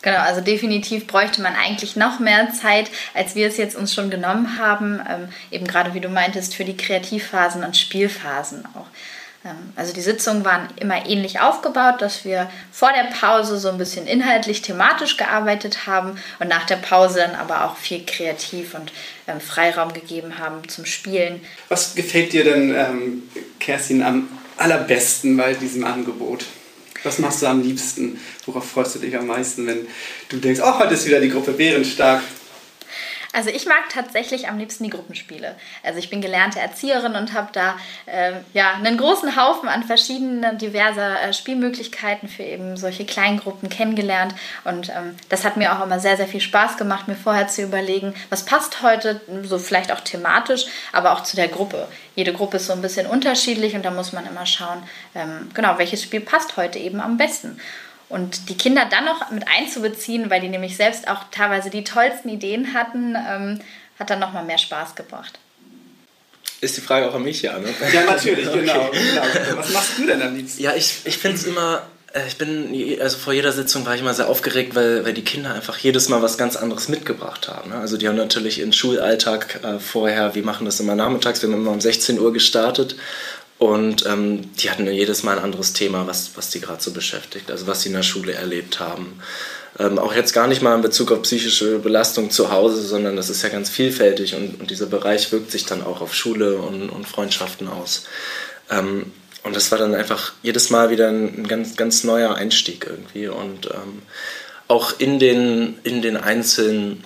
Genau, 0.00 0.18
also 0.18 0.40
definitiv 0.40 1.06
bräuchte 1.06 1.42
man 1.42 1.54
eigentlich 1.54 1.94
noch 1.94 2.18
mehr 2.18 2.50
Zeit, 2.52 2.90
als 3.14 3.36
wir 3.36 3.46
es 3.46 3.56
jetzt 3.56 3.76
uns 3.76 3.94
schon 3.94 4.10
genommen 4.10 4.58
haben. 4.58 5.00
Ähm, 5.08 5.28
eben 5.50 5.66
gerade 5.66 5.94
wie 5.94 6.00
du 6.00 6.08
meintest, 6.08 6.54
für 6.54 6.64
die 6.64 6.76
Kreativphasen 6.76 7.62
und 7.62 7.76
Spielphasen 7.76 8.64
auch. 8.74 8.86
Ähm, 9.44 9.72
also 9.76 9.92
die 9.92 10.00
Sitzungen 10.00 10.44
waren 10.44 10.68
immer 10.80 11.06
ähnlich 11.06 11.38
aufgebaut, 11.38 12.00
dass 12.00 12.24
wir 12.24 12.50
vor 12.72 12.90
der 12.92 13.10
Pause 13.14 13.58
so 13.58 13.68
ein 13.68 13.78
bisschen 13.78 14.08
inhaltlich, 14.08 14.62
thematisch 14.62 15.18
gearbeitet 15.18 15.86
haben 15.86 16.16
und 16.40 16.48
nach 16.48 16.64
der 16.64 16.76
Pause 16.76 17.20
dann 17.20 17.36
aber 17.36 17.64
auch 17.66 17.76
viel 17.76 18.04
kreativ 18.04 18.74
und 18.74 18.92
ähm, 19.28 19.40
Freiraum 19.40 19.92
gegeben 19.92 20.38
haben 20.38 20.66
zum 20.68 20.84
Spielen. 20.84 21.42
Was 21.68 21.94
gefällt 21.94 22.32
dir 22.32 22.42
denn, 22.42 22.74
ähm, 22.74 23.22
Kerstin, 23.60 24.02
am 24.02 24.28
allerbesten 24.62 25.36
bei 25.36 25.54
diesem 25.54 25.84
Angebot? 25.84 26.44
Was 27.04 27.18
machst 27.18 27.42
du 27.42 27.46
am 27.46 27.62
liebsten? 27.62 28.20
Worauf 28.46 28.64
freust 28.64 28.94
du 28.94 29.00
dich 29.00 29.16
am 29.16 29.26
meisten, 29.26 29.66
wenn 29.66 29.86
du 30.28 30.36
denkst, 30.36 30.60
oh, 30.62 30.78
heute 30.78 30.94
ist 30.94 31.06
wieder 31.06 31.20
die 31.20 31.30
Gruppe 31.30 31.52
Bärenstark? 31.52 32.22
Also 33.32 33.48
ich 33.48 33.66
mag 33.66 33.88
tatsächlich 33.90 34.48
am 34.48 34.58
liebsten 34.58 34.84
die 34.84 34.90
Gruppenspiele. 34.90 35.56
Also 35.82 35.98
ich 35.98 36.10
bin 36.10 36.20
gelernte 36.20 36.60
Erzieherin 36.60 37.14
und 37.14 37.32
habe 37.32 37.48
da 37.52 37.76
äh, 38.06 38.32
ja, 38.52 38.74
einen 38.74 38.98
großen 38.98 39.36
Haufen 39.36 39.68
an 39.68 39.84
verschiedenen 39.84 40.58
diverser 40.58 41.22
äh, 41.22 41.32
Spielmöglichkeiten 41.32 42.28
für 42.28 42.42
eben 42.42 42.76
solche 42.76 43.06
Kleingruppen 43.06 43.70
kennengelernt. 43.70 44.34
Und 44.64 44.90
ähm, 44.90 45.16
das 45.30 45.44
hat 45.44 45.56
mir 45.56 45.72
auch 45.72 45.82
immer 45.82 45.98
sehr, 45.98 46.18
sehr 46.18 46.28
viel 46.28 46.40
Spaß 46.40 46.76
gemacht, 46.76 47.08
mir 47.08 47.14
vorher 47.14 47.48
zu 47.48 47.62
überlegen, 47.62 48.14
was 48.28 48.44
passt 48.44 48.82
heute, 48.82 49.20
so 49.44 49.58
vielleicht 49.58 49.92
auch 49.92 50.00
thematisch, 50.00 50.66
aber 50.92 51.12
auch 51.12 51.22
zu 51.22 51.36
der 51.36 51.48
Gruppe. 51.48 51.88
Jede 52.14 52.34
Gruppe 52.34 52.58
ist 52.58 52.66
so 52.66 52.74
ein 52.74 52.82
bisschen 52.82 53.06
unterschiedlich 53.06 53.74
und 53.74 53.84
da 53.84 53.90
muss 53.90 54.12
man 54.12 54.26
immer 54.26 54.44
schauen, 54.44 54.82
ähm, 55.14 55.50
genau, 55.54 55.78
welches 55.78 56.02
Spiel 56.02 56.20
passt 56.20 56.58
heute 56.58 56.78
eben 56.78 57.00
am 57.00 57.16
besten. 57.16 57.58
Und 58.12 58.48
die 58.48 58.56
Kinder 58.56 58.86
dann 58.90 59.06
noch 59.06 59.30
mit 59.30 59.44
einzubeziehen, 59.48 60.28
weil 60.30 60.40
die 60.40 60.48
nämlich 60.48 60.76
selbst 60.76 61.08
auch 61.08 61.24
teilweise 61.30 61.70
die 61.70 61.82
tollsten 61.82 62.28
Ideen 62.28 62.74
hatten, 62.74 63.16
ähm, 63.16 63.60
hat 63.98 64.10
dann 64.10 64.20
nochmal 64.20 64.44
mehr 64.44 64.58
Spaß 64.58 64.94
gebracht. 64.94 65.38
Ist 66.60 66.76
die 66.76 66.82
Frage 66.82 67.08
auch 67.08 67.14
an 67.14 67.22
mich, 67.22 67.42
ja, 67.42 67.58
ne? 67.58 67.68
Ja, 67.92 68.04
natürlich, 68.04 68.46
okay. 68.48 68.60
genau, 68.60 68.90
genau. 68.90 69.56
Was 69.56 69.72
machst 69.72 69.98
du 69.98 70.06
denn 70.06 70.22
am 70.22 70.36
liebsten? 70.36 70.62
Ja, 70.62 70.74
ich, 70.76 71.00
ich 71.04 71.18
finde 71.18 71.38
es 71.38 71.44
immer 71.44 71.82
Äh, 72.12 72.26
ich 72.28 72.36
bin, 72.36 72.98
also 73.00 73.18
vor 73.18 73.32
jeder 73.32 73.52
Sitzung 73.52 73.86
war 73.86 73.94
ich 73.94 74.00
immer 74.00 74.14
sehr 74.14 74.28
aufgeregt, 74.28 74.74
weil, 74.74 75.04
weil 75.04 75.14
die 75.14 75.24
Kinder 75.24 75.54
einfach 75.54 75.78
jedes 75.78 76.08
Mal 76.08 76.22
was 76.22 76.38
ganz 76.38 76.56
anderes 76.56 76.88
mitgebracht 76.88 77.48
haben. 77.48 77.70
Ne? 77.70 77.76
Also 77.76 77.96
die 77.96 78.08
haben 78.08 78.16
natürlich 78.16 78.58
ihren 78.60 78.72
Schulalltag 78.72 79.60
äh, 79.62 79.78
vorher, 79.78 80.34
wir 80.34 80.44
machen 80.44 80.64
das 80.64 80.80
immer 80.80 80.94
nachmittags, 80.94 81.42
wir 81.42 81.48
haben 81.48 81.56
immer 81.56 81.70
um 81.70 81.80
16 81.80 82.18
Uhr 82.18 82.32
gestartet 82.32 82.96
und 83.62 84.04
ähm, 84.06 84.52
die 84.56 84.72
hatten 84.72 84.90
jedes 84.90 85.22
Mal 85.22 85.38
ein 85.38 85.44
anderes 85.44 85.72
Thema, 85.72 86.08
was, 86.08 86.32
was 86.34 86.50
die 86.50 86.60
gerade 86.60 86.82
so 86.82 86.90
beschäftigt, 86.90 87.48
also 87.48 87.68
was 87.68 87.82
sie 87.82 87.90
in 87.90 87.94
der 87.94 88.02
Schule 88.02 88.32
erlebt 88.32 88.80
haben. 88.80 89.20
Ähm, 89.78 90.00
auch 90.00 90.16
jetzt 90.16 90.32
gar 90.32 90.48
nicht 90.48 90.62
mal 90.62 90.74
in 90.74 90.82
Bezug 90.82 91.12
auf 91.12 91.22
psychische 91.22 91.78
Belastung 91.78 92.32
zu 92.32 92.50
Hause, 92.50 92.82
sondern 92.82 93.14
das 93.14 93.30
ist 93.30 93.40
ja 93.42 93.50
ganz 93.50 93.70
vielfältig 93.70 94.34
und, 94.34 94.58
und 94.60 94.68
dieser 94.68 94.86
Bereich 94.86 95.30
wirkt 95.30 95.52
sich 95.52 95.64
dann 95.64 95.84
auch 95.84 96.00
auf 96.00 96.12
Schule 96.12 96.56
und, 96.56 96.90
und 96.90 97.06
Freundschaften 97.06 97.68
aus. 97.68 98.02
Ähm, 98.68 99.12
und 99.44 99.54
das 99.54 99.70
war 99.70 99.78
dann 99.78 99.94
einfach 99.94 100.32
jedes 100.42 100.70
Mal 100.70 100.90
wieder 100.90 101.06
ein, 101.06 101.46
ganz, 101.46 101.76
ganz 101.76 102.02
neuer 102.02 102.34
Einstieg 102.34 102.84
irgendwie. 102.90 103.28
Und 103.28 103.66
ähm, 103.66 104.02
auch 104.66 104.94
in 104.98 105.20
den, 105.20 105.78
in 105.84 106.02
den 106.02 106.16
einzelnen 106.16 107.04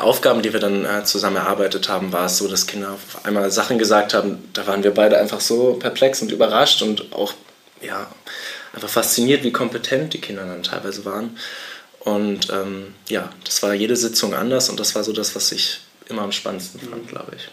Aufgaben, 0.00 0.42
die 0.42 0.52
wir 0.52 0.60
dann 0.60 0.84
äh, 0.84 1.04
zusammen 1.04 1.36
erarbeitet 1.36 1.88
haben, 1.88 2.12
war 2.12 2.26
es 2.26 2.38
so, 2.38 2.48
dass 2.48 2.66
Kinder 2.66 2.92
auf 2.92 3.24
einmal 3.24 3.50
Sachen 3.50 3.78
gesagt 3.78 4.12
haben, 4.14 4.48
da 4.52 4.66
waren 4.66 4.82
wir 4.82 4.92
beide 4.92 5.18
einfach 5.18 5.40
so 5.40 5.74
perplex 5.74 6.20
und 6.20 6.32
überrascht 6.32 6.82
und 6.82 7.12
auch 7.12 7.34
ja, 7.80 8.06
einfach 8.74 8.88
fasziniert, 8.88 9.44
wie 9.44 9.52
kompetent 9.52 10.14
die 10.14 10.20
Kinder 10.20 10.44
dann 10.44 10.62
teilweise 10.62 11.04
waren. 11.04 11.38
Und 12.00 12.50
ähm, 12.50 12.94
ja, 13.08 13.30
das 13.44 13.62
war 13.62 13.74
jede 13.74 13.96
Sitzung 13.96 14.34
anders 14.34 14.68
und 14.68 14.80
das 14.80 14.94
war 14.94 15.04
so 15.04 15.12
das, 15.12 15.34
was 15.34 15.52
ich 15.52 15.80
immer 16.08 16.22
am 16.22 16.32
spannendsten 16.32 16.80
fand, 16.80 17.08
glaube 17.08 17.32
ich. 17.36 17.48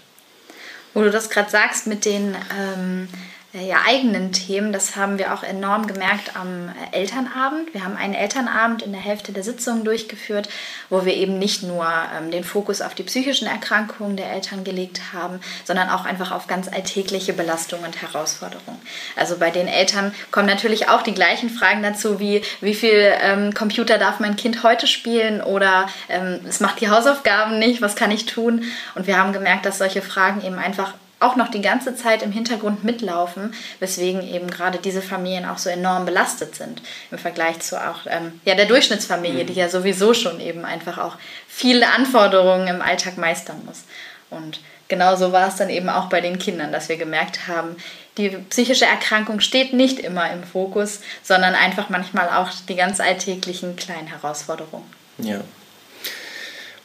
Wo 0.94 1.02
du 1.02 1.12
das 1.12 1.30
gerade 1.30 1.50
sagst 1.50 1.88
mit 1.88 2.06
den 2.06 2.36
ähm, 2.58 3.08
äh, 3.12 3.35
ja, 3.62 3.78
eigenen 3.88 4.32
Themen. 4.32 4.74
Das 4.74 4.96
haben 4.96 5.18
wir 5.18 5.34
auch 5.34 5.44
enorm 5.44 5.88
gemerkt 5.88 6.36
am 6.36 6.70
äh, 6.70 6.98
Elternabend. 6.98 7.74
Wir 7.74 7.84
haben 7.84 7.96
einen 7.96 8.14
Elternabend 8.14 8.82
in 8.82 8.92
der 8.92 9.02
Hälfte 9.02 9.32
der 9.32 9.44
Sitzung 9.44 9.84
durchgeführt, 9.84 10.50
wo 10.90 11.06
wir 11.06 11.14
eben 11.14 11.40
nicht 11.40 11.64
nur 11.64 11.88
ähm, 12.16 12.32
den 12.32 12.44
Fokus 12.44 12.82
auf 12.82 12.96
die 12.96 13.04
psychischen 13.04 13.48
Erkrankungen 13.48 14.18
der 14.18 14.32
Eltern 14.32 14.64
gelegt 14.64 15.14
haben, 15.14 15.40
sondern 15.64 15.90
auch 15.90 16.06
einfach 16.06 16.32
auf 16.32 16.48
ganz 16.48 16.68
alltägliche 16.68 17.34
Belastungen 17.34 17.86
und 17.86 18.02
Herausforderungen. 18.02 18.82
Also 19.16 19.38
bei 19.38 19.52
den 19.52 19.68
Eltern 19.68 20.14
kommen 20.32 20.48
natürlich 20.48 20.90
auch 20.90 21.02
die 21.02 21.14
gleichen 21.14 21.50
Fragen 21.50 21.82
dazu, 21.82 22.20
wie 22.20 22.42
wie 22.62 22.76
viel 22.76 23.14
ähm, 23.22 23.54
Computer 23.54 23.98
darf 23.98 24.20
mein 24.20 24.36
Kind 24.36 24.64
heute 24.64 24.88
spielen 24.88 25.42
oder 25.42 25.88
ähm, 26.10 26.40
es 26.48 26.60
macht 26.60 26.82
die 26.82 26.90
Hausaufgaben 26.90 27.60
nicht, 27.60 27.82
was 27.82 27.96
kann 27.96 28.12
ich 28.12 28.26
tun? 28.26 28.64
Und 28.96 29.08
wir 29.08 29.18
haben 29.18 29.34
gemerkt, 29.34 29.66
dass 29.66 29.78
solche 29.78 30.02
Fragen 30.02 30.44
eben 30.44 30.58
einfach 30.58 30.94
auch 31.26 31.36
noch 31.36 31.50
die 31.50 31.62
ganze 31.62 31.96
Zeit 31.96 32.22
im 32.22 32.32
Hintergrund 32.32 32.84
mitlaufen, 32.84 33.54
weswegen 33.80 34.22
eben 34.22 34.50
gerade 34.50 34.78
diese 34.78 35.02
Familien 35.02 35.46
auch 35.46 35.58
so 35.58 35.70
enorm 35.70 36.06
belastet 36.06 36.56
sind 36.56 36.82
im 37.12 37.18
Vergleich 37.18 37.60
zu 37.60 37.78
auch 37.82 38.02
ähm, 38.08 38.40
ja, 38.46 38.56
der 38.56 38.66
Durchschnittsfamilie, 38.66 39.44
mhm. 39.44 39.48
die 39.48 39.54
ja 39.54 39.70
sowieso 39.70 40.14
schon 40.14 40.40
eben 40.40 40.66
einfach 40.66 40.98
auch 40.98 41.18
viele 41.48 41.92
Anforderungen 41.92 42.68
im 42.68 42.82
Alltag 42.82 43.18
meistern 43.18 43.62
muss. 43.66 43.84
Und 44.30 44.60
genauso 44.88 45.32
war 45.32 45.48
es 45.48 45.56
dann 45.56 45.70
eben 45.70 45.90
auch 45.90 46.10
bei 46.10 46.22
den 46.22 46.40
Kindern, 46.40 46.72
dass 46.72 46.90
wir 46.90 46.98
gemerkt 46.98 47.48
haben, 47.48 47.76
die 48.18 48.30
psychische 48.30 48.86
Erkrankung 48.86 49.40
steht 49.40 49.74
nicht 49.74 50.00
immer 50.00 50.32
im 50.32 50.44
Fokus, 50.44 51.02
sondern 51.24 51.54
einfach 51.54 51.90
manchmal 51.90 52.30
auch 52.30 52.50
die 52.70 52.76
ganz 52.76 53.00
alltäglichen 53.00 53.76
kleinen 53.76 54.08
Herausforderungen. 54.08 54.86
Ja, 55.18 55.42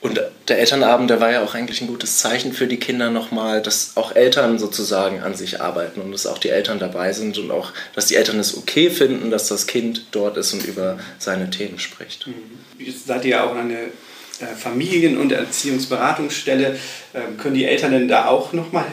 und 0.01 0.19
der 0.49 0.59
Elternabend, 0.59 1.11
der 1.11 1.21
war 1.21 1.31
ja 1.31 1.43
auch 1.43 1.55
eigentlich 1.55 1.83
ein 1.83 1.87
gutes 1.87 2.19
Zeichen 2.19 2.55
für 2.55 2.67
die 2.67 2.79
Kinder 2.79 3.11
nochmal, 3.11 3.61
dass 3.61 3.97
auch 3.97 4.17
Eltern 4.17 4.59
sozusagen 4.59 5.21
an 5.21 5.35
sich 5.35 5.61
arbeiten 5.61 6.01
und 6.01 6.13
dass 6.13 6.27
auch 6.27 6.39
die 6.39 6.49
Eltern 6.49 6.79
dabei 6.79 7.13
sind 7.13 7.37
und 7.37 7.51
auch, 7.51 7.73
dass 7.95 8.07
die 8.07 8.17
Eltern 8.17 8.39
es 8.39 8.57
okay 8.57 8.89
finden, 8.89 9.31
dass 9.31 9.49
das 9.49 9.67
Kind 9.67 10.07
dort 10.13 10.39
ist 10.39 10.55
und 10.55 10.65
über 10.65 10.99
seine 11.19 11.51
Themen 11.51 11.79
spricht. 11.79 12.27
Mhm. 12.27 12.35
Jetzt 12.79 13.07
seid 13.07 13.25
ihr 13.27 13.33
ja 13.33 13.45
auch 13.45 13.55
eine 13.55 13.75
äh, 13.79 14.47
Familien- 14.59 15.19
und 15.19 15.33
Erziehungsberatungsstelle. 15.33 16.79
Ähm, 17.15 17.37
können 17.37 17.55
die 17.55 17.67
Eltern 17.67 17.93
denn 17.93 18.09
da 18.09 18.27
auch 18.27 18.55
nochmal 18.55 18.87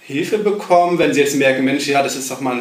Hilfe 0.00 0.38
bekommen, 0.38 0.98
wenn 0.98 1.12
sie 1.12 1.20
jetzt 1.20 1.36
merken, 1.36 1.64
Mensch, 1.64 1.86
ja, 1.86 2.02
das 2.02 2.16
ist 2.16 2.30
doch 2.30 2.40
mal 2.40 2.60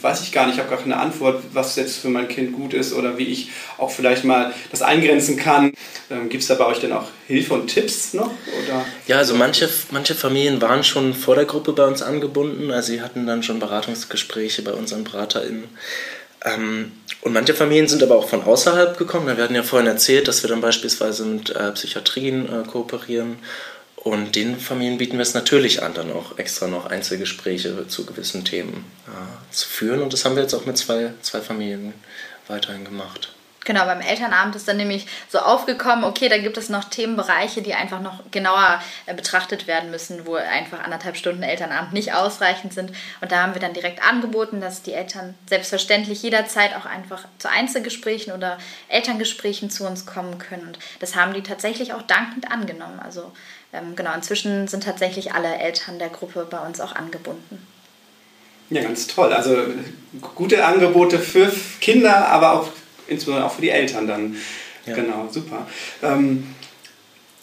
weiß 0.00 0.22
ich 0.22 0.32
gar 0.32 0.46
nicht, 0.46 0.56
ich 0.56 0.60
habe 0.60 0.70
gar 0.70 0.80
keine 0.80 0.96
Antwort, 0.96 1.42
was 1.52 1.76
jetzt 1.76 1.98
für 1.98 2.08
mein 2.08 2.28
Kind 2.28 2.52
gut 2.52 2.74
ist 2.74 2.92
oder 2.92 3.18
wie 3.18 3.26
ich 3.26 3.50
auch 3.76 3.90
vielleicht 3.90 4.24
mal 4.24 4.52
das 4.70 4.82
eingrenzen 4.82 5.36
kann. 5.36 5.72
Ähm, 6.10 6.28
Gibt 6.28 6.42
es 6.42 6.48
da 6.48 6.54
bei 6.54 6.66
euch 6.66 6.80
denn 6.80 6.92
auch 6.92 7.08
Hilfe 7.26 7.54
und 7.54 7.68
Tipps 7.68 8.14
noch? 8.14 8.30
Oder? 8.64 8.84
Ja, 9.06 9.16
also 9.16 9.34
manche, 9.34 9.68
manche 9.90 10.14
Familien 10.14 10.60
waren 10.60 10.84
schon 10.84 11.14
vor 11.14 11.34
der 11.34 11.44
Gruppe 11.44 11.72
bei 11.72 11.86
uns 11.86 12.02
angebunden, 12.02 12.70
also 12.70 12.92
sie 12.92 13.00
hatten 13.00 13.26
dann 13.26 13.42
schon 13.42 13.58
Beratungsgespräche 13.58 14.62
bei 14.62 14.72
unseren 14.72 15.04
BeraterInnen. 15.04 15.64
Ähm, 16.44 16.92
und 17.20 17.32
manche 17.32 17.54
Familien 17.54 17.88
sind 17.88 18.02
aber 18.02 18.16
auch 18.16 18.28
von 18.28 18.42
außerhalb 18.42 18.96
gekommen. 18.96 19.26
Wir 19.36 19.42
hatten 19.42 19.54
ja 19.54 19.64
vorhin 19.64 19.88
erzählt, 19.88 20.28
dass 20.28 20.42
wir 20.42 20.50
dann 20.50 20.60
beispielsweise 20.60 21.24
mit 21.24 21.50
äh, 21.50 21.72
Psychiatrien 21.72 22.46
äh, 22.46 22.66
kooperieren 22.66 23.38
und 24.04 24.36
den 24.36 24.58
Familien 24.58 24.98
bieten 24.98 25.14
wir 25.14 25.22
es 25.22 25.34
natürlich 25.34 25.82
an, 25.82 25.94
dann 25.94 26.12
auch 26.12 26.38
extra 26.38 26.66
noch 26.66 26.86
Einzelgespräche 26.86 27.88
zu 27.88 28.06
gewissen 28.06 28.44
Themen 28.44 28.84
äh, 29.06 29.52
zu 29.52 29.68
führen. 29.68 30.02
Und 30.02 30.12
das 30.12 30.24
haben 30.24 30.36
wir 30.36 30.42
jetzt 30.42 30.54
auch 30.54 30.66
mit 30.66 30.78
zwei, 30.78 31.12
zwei 31.22 31.40
Familien 31.40 31.92
weiterhin 32.46 32.84
gemacht. 32.84 33.32
Genau, 33.64 33.84
beim 33.84 34.00
Elternabend 34.00 34.56
ist 34.56 34.66
dann 34.66 34.78
nämlich 34.78 35.06
so 35.28 35.40
aufgekommen, 35.40 36.04
okay, 36.04 36.30
da 36.30 36.38
gibt 36.38 36.56
es 36.56 36.70
noch 36.70 36.84
Themenbereiche, 36.84 37.60
die 37.60 37.74
einfach 37.74 38.00
noch 38.00 38.22
genauer 38.30 38.80
äh, 39.04 39.12
betrachtet 39.12 39.66
werden 39.66 39.90
müssen, 39.90 40.24
wo 40.24 40.36
einfach 40.36 40.82
anderthalb 40.82 41.18
Stunden 41.18 41.42
Elternabend 41.42 41.92
nicht 41.92 42.14
ausreichend 42.14 42.72
sind. 42.72 42.92
Und 43.20 43.30
da 43.30 43.42
haben 43.42 43.52
wir 43.52 43.60
dann 43.60 43.74
direkt 43.74 44.02
angeboten, 44.02 44.62
dass 44.62 44.80
die 44.80 44.94
Eltern 44.94 45.34
selbstverständlich 45.46 46.22
jederzeit 46.22 46.74
auch 46.76 46.86
einfach 46.86 47.26
zu 47.38 47.50
Einzelgesprächen 47.50 48.32
oder 48.32 48.56
Elterngesprächen 48.88 49.68
zu 49.68 49.86
uns 49.86 50.06
kommen 50.06 50.38
können. 50.38 50.68
Und 50.68 50.78
das 51.00 51.14
haben 51.14 51.34
die 51.34 51.42
tatsächlich 51.42 51.92
auch 51.92 52.02
dankend 52.02 52.50
angenommen. 52.50 53.00
Also 53.00 53.32
ähm, 53.72 53.96
genau, 53.96 54.14
inzwischen 54.14 54.68
sind 54.68 54.84
tatsächlich 54.84 55.32
alle 55.32 55.56
Eltern 55.56 55.98
der 55.98 56.08
Gruppe 56.08 56.46
bei 56.48 56.58
uns 56.58 56.80
auch 56.80 56.94
angebunden. 56.94 57.66
Ja, 58.70 58.82
ganz 58.82 59.06
toll. 59.06 59.32
Also 59.32 59.56
gute 60.34 60.64
Angebote 60.64 61.18
für 61.18 61.50
Kinder, 61.80 62.28
aber 62.28 62.52
auch 62.52 62.68
insbesondere 63.06 63.46
auch 63.46 63.52
für 63.52 63.62
die 63.62 63.70
Eltern 63.70 64.06
dann. 64.06 64.36
Ja. 64.86 64.94
Genau, 64.94 65.28
super. 65.30 65.66
Ähm, 66.02 66.54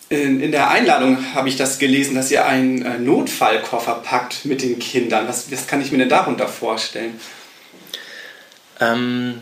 in, 0.09 0.39
in, 0.39 0.51
der 0.51 0.69
Einladung 0.69 1.33
habe 1.33 1.49
ich 1.49 1.57
das 1.57 1.79
gelesen, 1.79 2.15
dass 2.15 2.29
ihr 2.31 2.45
einen 2.45 2.83
äh, 2.83 2.99
Notfallkoffer 2.99 4.01
packt 4.03 4.45
mit 4.45 4.61
den 4.61 4.77
Kindern. 4.77 5.27
Was, 5.27 5.51
was 5.51 5.67
kann 5.67 5.81
ich 5.81 5.91
mir 5.91 5.97
denn 5.97 6.09
darunter 6.09 6.47
vorstellen? 6.47 7.19
Ähm, 8.79 9.41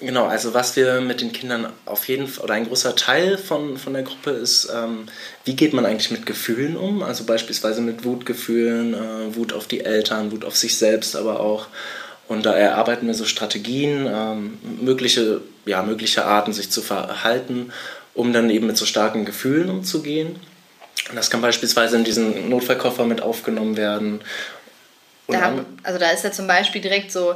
Genau, 0.00 0.24
also 0.26 0.54
was 0.54 0.76
wir 0.76 1.02
mit 1.02 1.20
den 1.20 1.30
Kindern 1.30 1.70
auf 1.84 2.08
jeden 2.08 2.26
Fall, 2.26 2.44
oder 2.44 2.54
ein 2.54 2.66
großer 2.66 2.96
Teil 2.96 3.36
von, 3.36 3.76
von 3.76 3.92
der 3.92 4.02
Gruppe 4.02 4.30
ist, 4.30 4.70
ähm, 4.74 5.06
wie 5.44 5.54
geht 5.54 5.74
man 5.74 5.84
eigentlich 5.84 6.10
mit 6.10 6.24
Gefühlen 6.24 6.76
um? 6.76 7.02
Also 7.02 7.24
beispielsweise 7.24 7.82
mit 7.82 8.02
Wutgefühlen, 8.04 8.94
äh, 8.94 9.36
Wut 9.36 9.52
auf 9.52 9.66
die 9.66 9.84
Eltern, 9.84 10.32
Wut 10.32 10.46
auf 10.46 10.56
sich 10.56 10.78
selbst, 10.78 11.16
aber 11.16 11.40
auch. 11.40 11.66
Und 12.28 12.46
da 12.46 12.54
erarbeiten 12.54 13.06
wir 13.08 13.14
so 13.14 13.26
Strategien, 13.26 14.08
ähm, 14.10 14.58
mögliche, 14.80 15.42
ja, 15.66 15.82
mögliche 15.82 16.24
Arten, 16.24 16.54
sich 16.54 16.70
zu 16.70 16.80
verhalten, 16.80 17.70
um 18.14 18.32
dann 18.32 18.48
eben 18.48 18.68
mit 18.68 18.78
so 18.78 18.86
starken 18.86 19.26
Gefühlen 19.26 19.68
umzugehen. 19.68 20.36
Und 21.10 21.16
das 21.16 21.28
kann 21.28 21.42
beispielsweise 21.42 21.96
in 21.96 22.04
diesen 22.04 22.48
Notfallkoffer 22.48 23.04
mit 23.04 23.20
aufgenommen 23.20 23.76
werden. 23.76 24.20
Da, 25.28 25.64
also 25.82 25.98
da 25.98 26.10
ist 26.10 26.24
ja 26.24 26.32
zum 26.32 26.46
Beispiel 26.46 26.80
direkt 26.80 27.12
so 27.12 27.34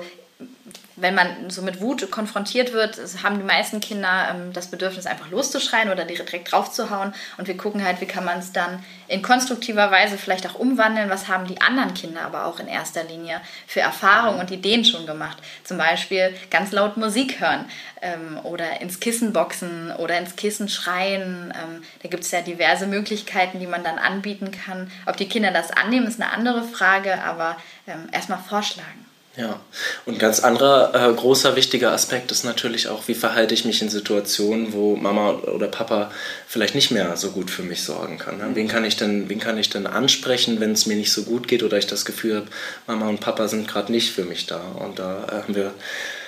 wenn 0.96 1.14
man 1.14 1.50
so 1.50 1.62
mit 1.62 1.80
Wut 1.80 2.10
konfrontiert 2.10 2.72
wird, 2.72 2.98
haben 3.22 3.38
die 3.38 3.44
meisten 3.44 3.80
Kinder 3.80 4.28
ähm, 4.30 4.52
das 4.52 4.68
Bedürfnis, 4.68 5.06
einfach 5.06 5.30
loszuschreien 5.30 5.90
oder 5.90 6.04
direkt 6.04 6.52
draufzuhauen. 6.52 7.14
Und 7.36 7.48
wir 7.48 7.56
gucken 7.56 7.84
halt, 7.84 8.00
wie 8.00 8.06
kann 8.06 8.24
man 8.24 8.38
es 8.38 8.52
dann 8.52 8.84
in 9.08 9.22
konstruktiver 9.22 9.90
Weise 9.90 10.18
vielleicht 10.18 10.46
auch 10.48 10.54
umwandeln. 10.54 11.10
Was 11.10 11.28
haben 11.28 11.46
die 11.46 11.60
anderen 11.60 11.94
Kinder 11.94 12.22
aber 12.22 12.46
auch 12.46 12.60
in 12.60 12.68
erster 12.68 13.02
Linie 13.04 13.40
für 13.66 13.80
Erfahrungen 13.80 14.40
und 14.40 14.50
Ideen 14.50 14.84
schon 14.84 15.06
gemacht? 15.06 15.38
Zum 15.64 15.78
Beispiel 15.78 16.34
ganz 16.50 16.70
laut 16.70 16.96
Musik 16.96 17.40
hören 17.40 17.64
ähm, 18.00 18.38
oder 18.44 18.80
ins 18.80 19.00
Kissen 19.00 19.32
boxen 19.32 19.90
oder 19.96 20.18
ins 20.18 20.36
Kissen 20.36 20.68
schreien. 20.68 21.52
Ähm, 21.56 21.82
da 22.02 22.08
gibt 22.08 22.22
es 22.22 22.30
ja 22.30 22.40
diverse 22.40 22.86
Möglichkeiten, 22.86 23.58
die 23.58 23.66
man 23.66 23.82
dann 23.82 23.98
anbieten 23.98 24.52
kann. 24.52 24.90
Ob 25.06 25.16
die 25.16 25.28
Kinder 25.28 25.50
das 25.50 25.72
annehmen, 25.72 26.06
ist 26.06 26.20
eine 26.20 26.32
andere 26.32 26.62
Frage, 26.62 27.22
aber 27.22 27.56
ähm, 27.86 28.08
erstmal 28.12 28.38
vorschlagen. 28.38 29.13
Ja, 29.36 29.60
und 30.06 30.20
ganz 30.20 30.38
anderer 30.38 30.94
äh, 30.94 31.12
großer 31.12 31.56
wichtiger 31.56 31.90
Aspekt 31.90 32.30
ist 32.30 32.44
natürlich 32.44 32.86
auch, 32.86 33.08
wie 33.08 33.14
verhalte 33.14 33.52
ich 33.52 33.64
mich 33.64 33.82
in 33.82 33.88
Situationen, 33.88 34.72
wo 34.72 34.94
Mama 34.94 35.30
oder 35.32 35.66
Papa 35.66 36.12
vielleicht 36.46 36.76
nicht 36.76 36.92
mehr 36.92 37.16
so 37.16 37.30
gut 37.32 37.50
für 37.50 37.62
mich 37.62 37.82
sorgen 37.82 38.18
kann. 38.18 38.38
Ne? 38.38 38.50
Wen 38.54 38.68
kann 38.68 38.84
ich 38.84 38.96
denn, 38.96 39.28
wen 39.28 39.40
kann 39.40 39.58
ich 39.58 39.70
denn 39.70 39.88
ansprechen, 39.88 40.60
wenn 40.60 40.70
es 40.70 40.86
mir 40.86 40.94
nicht 40.94 41.12
so 41.12 41.24
gut 41.24 41.48
geht 41.48 41.64
oder 41.64 41.76
ich 41.78 41.88
das 41.88 42.04
Gefühl 42.04 42.36
habe, 42.36 42.46
Mama 42.86 43.08
und 43.08 43.20
Papa 43.20 43.48
sind 43.48 43.66
gerade 43.66 43.90
nicht 43.90 44.12
für 44.12 44.24
mich 44.24 44.46
da. 44.46 44.60
Und 44.60 45.00
da 45.00 45.26
äh, 45.26 45.42
haben 45.42 45.56
wir 45.56 45.72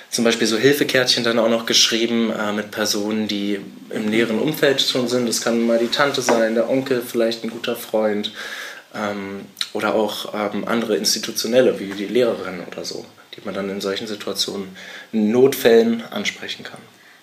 zum 0.09 0.25
Beispiel 0.25 0.47
so 0.47 0.57
Hilfekärtchen 0.57 1.23
dann 1.23 1.39
auch 1.39 1.49
noch 1.49 1.65
geschrieben 1.65 2.31
äh, 2.31 2.51
mit 2.51 2.71
Personen, 2.71 3.29
die 3.29 3.61
im 3.89 4.09
näheren 4.09 4.39
Umfeld 4.39 4.81
schon 4.81 5.07
sind. 5.07 5.29
Das 5.29 5.39
kann 5.39 5.65
mal 5.65 5.79
die 5.79 5.87
Tante 5.87 6.21
sein, 6.21 6.55
der 6.55 6.69
Onkel, 6.69 7.01
vielleicht 7.01 7.45
ein 7.45 7.51
guter 7.51 7.77
Freund 7.77 8.33
ähm, 8.93 9.45
oder 9.73 9.95
auch 9.95 10.33
ähm, 10.33 10.67
andere 10.67 10.95
institutionelle, 10.95 11.79
wie 11.79 11.91
die 11.93 12.05
Lehrerin 12.05 12.61
oder 12.69 12.85
so, 12.85 13.05
die 13.35 13.41
man 13.45 13.53
dann 13.53 13.69
in 13.69 13.81
solchen 13.81 14.07
Situationen 14.07 14.75
Notfällen 15.11 16.03
ansprechen 16.11 16.63
kann. 16.63 16.79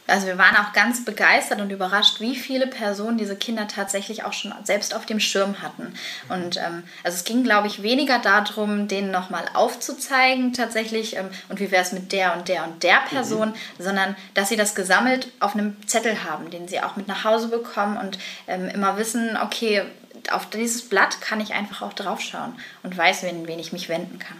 Also 0.07 0.27
wir 0.27 0.37
waren 0.37 0.57
auch 0.57 0.75
ganz 0.75 1.03
begeistert 1.05 1.63
und 1.63 1.71
überrascht, 1.71 2.21
wie 2.21 2.37
viele 2.37 2.67
Personen 2.67 3.17
diese 3.17 3.37
Kinder 3.37 3.67
tatsächlich 3.67 4.25
auch 4.25 4.35
schon 4.35 4.53
selbst 4.63 4.95
auf 4.95 5.07
dem 5.07 5.19
Schirm 5.19 5.63
hatten. 5.63 5.95
Und 6.29 6.59
ähm, 6.59 6.83
also 7.03 7.17
es 7.17 7.25
ging, 7.25 7.43
glaube 7.43 7.69
ich, 7.69 7.83
weniger 7.83 8.19
darum, 8.19 8.87
denen 8.87 9.11
nochmal 9.11 9.45
aufzuzeigen 9.55 10.53
tatsächlich 10.53 11.17
ähm, 11.17 11.31
und 11.49 11.59
wie 11.59 11.71
wäre 11.71 11.83
es 11.83 11.93
mit 11.93 12.13
der 12.13 12.37
und 12.37 12.49
der 12.49 12.65
und 12.65 12.83
der 12.83 12.99
Person, 13.09 13.51
mhm. 13.51 13.83
sondern 13.83 14.17
dass 14.35 14.51
sie 14.51 14.57
das 14.57 14.75
gesammelt 14.75 15.29
auf 15.41 15.55
einem 15.55 15.75
Zettel 15.87 16.23
haben, 16.25 16.51
den 16.51 16.69
sie 16.69 16.83
auch 16.83 16.97
mit 16.97 17.09
nach 17.09 17.25
Hause 17.25 17.49
bekommen 17.49 17.97
und 17.97 18.19
ähm, 18.47 18.69
immer 18.69 18.99
wissen, 18.99 19.39
okay, 19.43 19.85
auf 20.33 20.49
dieses 20.50 20.88
Blatt 20.88 21.21
kann 21.21 21.40
ich 21.40 21.54
einfach 21.54 21.83
auch 21.83 21.93
draufschauen 21.93 22.54
und 22.83 22.97
weiß, 22.97 23.23
wen, 23.23 23.47
wen 23.47 23.59
ich 23.59 23.73
mich 23.73 23.88
wenden 23.88 24.19
kann. 24.19 24.37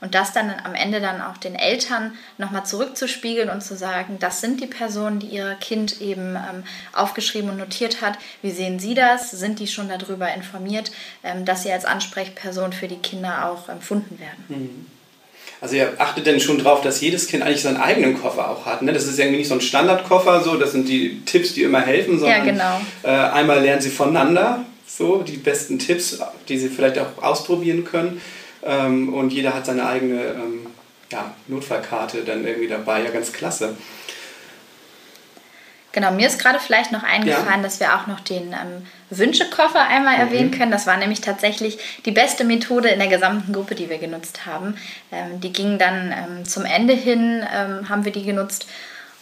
Und 0.00 0.14
das 0.14 0.34
dann 0.34 0.52
am 0.64 0.74
Ende 0.74 1.00
dann 1.00 1.22
auch 1.22 1.38
den 1.38 1.54
Eltern 1.54 2.12
nochmal 2.36 2.66
zurückzuspiegeln 2.66 3.48
und 3.48 3.62
zu 3.62 3.74
sagen, 3.74 4.18
das 4.20 4.42
sind 4.42 4.60
die 4.60 4.66
Personen, 4.66 5.18
die 5.18 5.28
ihr 5.28 5.54
Kind 5.60 6.02
eben 6.02 6.36
ähm, 6.36 6.64
aufgeschrieben 6.92 7.48
und 7.48 7.56
notiert 7.56 8.02
hat. 8.02 8.18
Wie 8.42 8.50
sehen 8.50 8.78
Sie 8.78 8.94
das? 8.94 9.30
Sind 9.30 9.60
die 9.60 9.66
schon 9.66 9.88
darüber 9.88 10.32
informiert, 10.34 10.92
ähm, 11.22 11.46
dass 11.46 11.62
sie 11.62 11.72
als 11.72 11.86
Ansprechperson 11.86 12.74
für 12.74 12.86
die 12.86 12.98
Kinder 12.98 13.50
auch 13.50 13.70
empfunden 13.70 14.18
werden? 14.18 14.44
Mhm. 14.48 14.86
Also 15.62 15.76
ihr 15.76 15.94
achtet 15.96 16.26
denn 16.26 16.40
schon 16.40 16.58
darauf, 16.58 16.82
dass 16.82 17.00
jedes 17.00 17.26
Kind 17.26 17.42
eigentlich 17.42 17.62
seinen 17.62 17.78
eigenen 17.78 18.20
Koffer 18.20 18.50
auch 18.50 18.66
hat. 18.66 18.82
Ne? 18.82 18.92
Das 18.92 19.06
ist 19.06 19.18
irgendwie 19.18 19.38
nicht 19.38 19.48
so 19.48 19.54
ein 19.54 19.62
Standardkoffer, 19.62 20.42
so, 20.42 20.56
das 20.58 20.72
sind 20.72 20.86
die 20.86 21.22
Tipps, 21.24 21.54
die 21.54 21.62
immer 21.62 21.80
helfen, 21.80 22.18
sondern 22.18 22.46
ja, 22.46 22.52
genau. 22.52 22.80
äh, 23.02 23.08
einmal 23.08 23.62
lernen 23.62 23.80
sie 23.80 23.88
voneinander, 23.88 24.66
so 24.86 25.22
die 25.22 25.36
besten 25.36 25.78
Tipps, 25.78 26.20
die 26.48 26.58
sie 26.58 26.68
vielleicht 26.68 26.98
auch 26.98 27.22
ausprobieren 27.22 27.84
können. 27.84 28.20
Ähm, 28.62 29.12
und 29.12 29.32
jeder 29.32 29.54
hat 29.54 29.66
seine 29.66 29.86
eigene 29.86 30.22
ähm, 30.22 30.66
ja, 31.12 31.34
Notfallkarte 31.48 32.24
dann 32.24 32.46
irgendwie 32.46 32.68
dabei. 32.68 33.02
Ja, 33.02 33.10
ganz 33.10 33.32
klasse. 33.32 33.76
Genau, 35.94 36.10
mir 36.10 36.26
ist 36.26 36.40
gerade 36.40 36.58
vielleicht 36.58 36.90
noch 36.90 37.04
eingefallen, 37.04 37.60
ja. 37.60 37.62
dass 37.62 37.78
wir 37.78 37.94
auch 37.94 38.08
noch 38.08 38.18
den 38.18 38.52
ähm, 38.52 38.84
Wünschekoffer 39.10 39.80
einmal 39.80 40.16
mhm. 40.16 40.20
erwähnen 40.22 40.50
können. 40.50 40.72
Das 40.72 40.88
war 40.88 40.96
nämlich 40.96 41.20
tatsächlich 41.20 41.78
die 42.04 42.10
beste 42.10 42.42
Methode 42.42 42.88
in 42.88 42.98
der 42.98 43.06
gesamten 43.06 43.52
Gruppe, 43.52 43.76
die 43.76 43.88
wir 43.88 43.98
genutzt 43.98 44.44
haben. 44.44 44.76
Ähm, 45.12 45.40
die 45.40 45.52
ging 45.52 45.78
dann 45.78 46.12
ähm, 46.12 46.44
zum 46.44 46.64
Ende 46.64 46.94
hin, 46.94 47.46
ähm, 47.54 47.88
haben 47.88 48.04
wir 48.04 48.10
die 48.10 48.24
genutzt. 48.24 48.66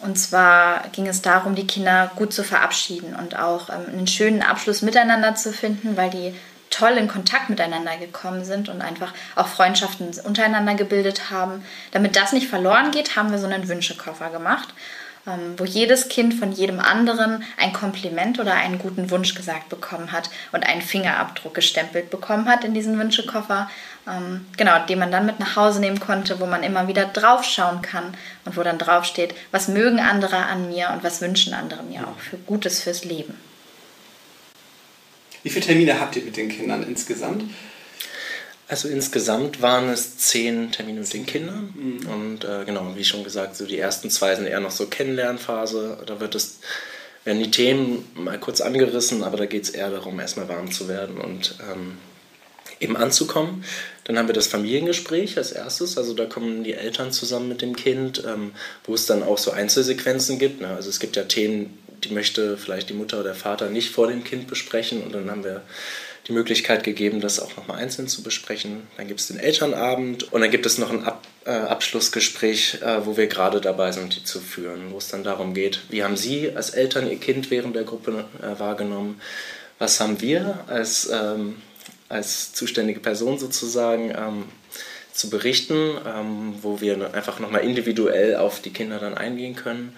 Und 0.02 0.18
zwar 0.18 0.88
ging 0.92 1.06
es 1.06 1.23
darum, 1.23 1.54
die 1.54 1.66
Kinder 1.66 2.11
gut 2.16 2.32
zu 2.32 2.42
verabschieden 2.42 3.14
und 3.14 3.38
auch 3.38 3.68
ähm, 3.71 3.87
einen 3.88 4.06
schönen 4.06 4.42
Abschluss 4.42 4.82
miteinander 4.82 5.35
zu 5.37 5.52
finden, 5.52 5.97
weil 5.97 6.11
die 6.11 6.35
toll 6.71 6.92
in 6.92 7.06
Kontakt 7.06 7.50
miteinander 7.50 7.97
gekommen 7.97 8.44
sind 8.44 8.68
und 8.68 8.82
einfach 8.82 9.12
auch 9.37 9.47
Freundschaften 9.47 10.11
untereinander 10.25 10.75
gebildet 10.75 11.30
haben. 11.30 11.64
Damit 11.92 12.16
das 12.16 12.32
nicht 12.32 12.49
verloren 12.49 12.90
geht, 12.90 13.14
haben 13.14 13.30
wir 13.30 13.38
so 13.38 13.47
einen 13.47 13.68
Wünschekoffer 13.68 14.30
gemacht, 14.30 14.75
ähm, 15.26 15.54
wo 15.56 15.64
jedes 15.64 16.09
Kind 16.09 16.35
von 16.35 16.50
jedem 16.50 16.80
anderen 16.80 17.44
ein 17.56 17.73
Kompliment 17.73 18.40
oder 18.40 18.54
einen 18.54 18.78
guten 18.78 19.11
Wunsch 19.11 19.35
gesagt 19.35 19.68
bekommen 19.68 20.11
hat 20.11 20.30
und 20.50 20.66
einen 20.66 20.82
Fingerabdruck 20.82 21.54
gestempelt 21.54 22.11
bekommen 22.11 22.49
hat 22.49 22.64
in 22.64 22.75
diesen 22.75 22.99
Wünschekoffer. 22.99 23.71
Ähm, 24.06 24.47
genau, 24.56 24.85
den 24.87 24.99
man 24.99 25.12
dann 25.12 25.26
mit 25.26 25.38
nach 25.38 25.54
Hause 25.54 25.80
nehmen 25.80 26.00
konnte, 26.00 26.40
wo 26.40 26.47
man 26.47 26.64
immer 26.64 26.88
wieder 26.88 27.04
draufschauen 27.04 27.82
kann 27.82 28.16
und 28.44 28.56
wo 28.56 28.62
dann 28.62 28.78
draufsteht, 28.78 29.35
was 29.52 29.68
mögen 29.68 30.00
andere 30.00 30.37
an 30.37 30.68
mir 30.68 30.90
und 30.92 31.04
was 31.04 31.21
wünschen 31.21 31.54
andere 31.54 31.82
mir 31.85 32.09
auch 32.09 32.18
für 32.18 32.37
Gutes 32.38 32.82
fürs 32.82 33.04
Leben. 33.04 33.35
Wie 35.44 35.50
viele 35.50 35.66
Termine 35.66 36.00
habt 36.00 36.16
ihr 36.16 36.23
mit 36.23 36.37
den 36.37 36.49
Kindern 36.49 36.82
insgesamt? 36.82 37.44
Also 38.68 38.88
insgesamt 38.88 39.61
waren 39.61 39.88
es 39.88 40.16
zehn 40.16 40.73
Termine 40.73 41.00
mit 41.00 41.12
den 41.12 41.26
Kindern. 41.26 41.75
Mhm. 41.75 42.06
Und 42.06 42.44
äh, 42.44 42.64
genau, 42.64 42.92
wie 42.97 43.04
schon 43.04 43.23
gesagt, 43.23 43.54
so 43.56 43.66
die 43.66 43.78
ersten 43.78 44.09
zwei 44.09 44.35
sind 44.35 44.46
eher 44.46 44.61
noch 44.61 44.70
so 44.70 44.87
Kennenlernphase. 44.87 45.98
Da 46.07 46.20
wird 46.20 46.35
es, 46.35 46.61
werden 47.24 47.42
die 47.42 47.50
Themen 47.50 48.09
mal 48.14 48.38
kurz 48.38 48.61
angerissen, 48.61 49.22
aber 49.24 49.37
da 49.37 49.46
geht 49.46 49.64
es 49.64 49.70
eher 49.70 49.90
darum, 49.90 50.18
erstmal 50.18 50.48
warm 50.48 50.72
zu 50.72 50.88
werden 50.88 51.18
und 51.18 51.57
ähm, 51.70 51.98
eben 52.83 52.97
anzukommen. 52.97 53.64
Dann 54.05 54.18
haben 54.18 54.29
wir 54.29 54.35
das 54.35 54.49
Familiengespräch 54.49 55.38
als 55.38 55.53
erstes, 55.53 55.97
also 55.97 56.14
da 56.14 56.27
kommen 56.27 56.64
die 56.64 56.75
Eltern 56.75 57.12
zusammen 57.12 57.49
mit 57.49 57.62
dem 57.62 57.77
Kind, 57.77 58.23
ähm, 58.27 58.53
wo 58.85 58.95
es 58.95 59.07
dann 59.07 59.23
auch 59.23 59.38
so 59.38 59.53
Einzelsequenzen 59.53 60.38
gibt. 60.38 60.61
Ne? 60.61 60.68
Also 60.68 60.88
es 60.88 61.01
gibt 61.01 61.16
ja 61.16 61.25
Themen, 61.25 61.79
die 62.05 62.12
möchte 62.12 62.57
vielleicht 62.57 62.90
die 62.90 62.95
Mutter 62.95 63.18
oder 63.18 63.31
der 63.31 63.35
Vater 63.35 63.71
nicht 63.71 63.90
vor 63.90 64.09
dem 64.09 64.25
Kind 64.25 64.49
besprechen. 64.49 65.03
Und 65.03 65.14
dann 65.14 65.31
haben 65.31 65.45
wir 65.45 65.62
die 66.29 66.33
Möglichkeit 66.33 66.85
gegeben, 66.85 67.21
das 67.21 67.40
auch 67.40 67.57
nochmal 67.57 67.79
einzeln 67.79 68.09
zu 68.09 68.23
besprechen. 68.23 68.83
Dann 68.97 69.09
gibt 69.09 69.21
es 69.21 69.29
den 69.29 69.38
Elternabend 69.38 70.33
und 70.33 70.40
dann 70.40 70.51
gibt 70.51 70.66
es 70.66 70.79
noch 70.79 70.90
ein 70.90 71.05
Ab 71.05 71.27
äh, 71.45 71.51
Abschlussgespräch, 71.51 72.79
äh, 72.83 73.05
wo 73.05 73.16
wir 73.16 73.27
gerade 73.27 73.61
dabei 73.61 73.90
sind, 73.90 74.14
die 74.14 74.23
zu 74.23 74.38
führen, 74.38 74.92
wo 74.92 74.99
es 74.99 75.09
dann 75.09 75.25
darum 75.25 75.55
geht, 75.55 75.81
wie 75.90 76.05
haben 76.05 76.16
Sie 76.16 76.53
als 76.55 76.71
Eltern 76.71 77.11
Ihr 77.11 77.18
Kind 77.18 77.51
während 77.51 77.75
der 77.75 77.83
Gruppe 77.83 78.27
äh, 78.40 78.61
wahrgenommen? 78.61 79.21
Was 79.81 79.99
haben 79.99 80.21
wir 80.21 80.61
als, 80.68 81.11
ähm, 81.12 81.57
als 82.12 82.53
zuständige 82.53 83.01
Person 83.01 83.38
sozusagen 83.38 84.11
ähm, 84.11 84.44
zu 85.12 85.31
berichten, 85.31 85.96
ähm, 86.07 86.55
wo 86.62 86.81
wir 86.81 87.14
einfach 87.14 87.40
nochmal 87.40 87.64
individuell 87.64 88.37
auf 88.37 88.61
die 88.61 88.70
Kinder 88.70 88.98
dann 88.98 89.14
eingehen 89.16 89.57
können? 89.57 89.94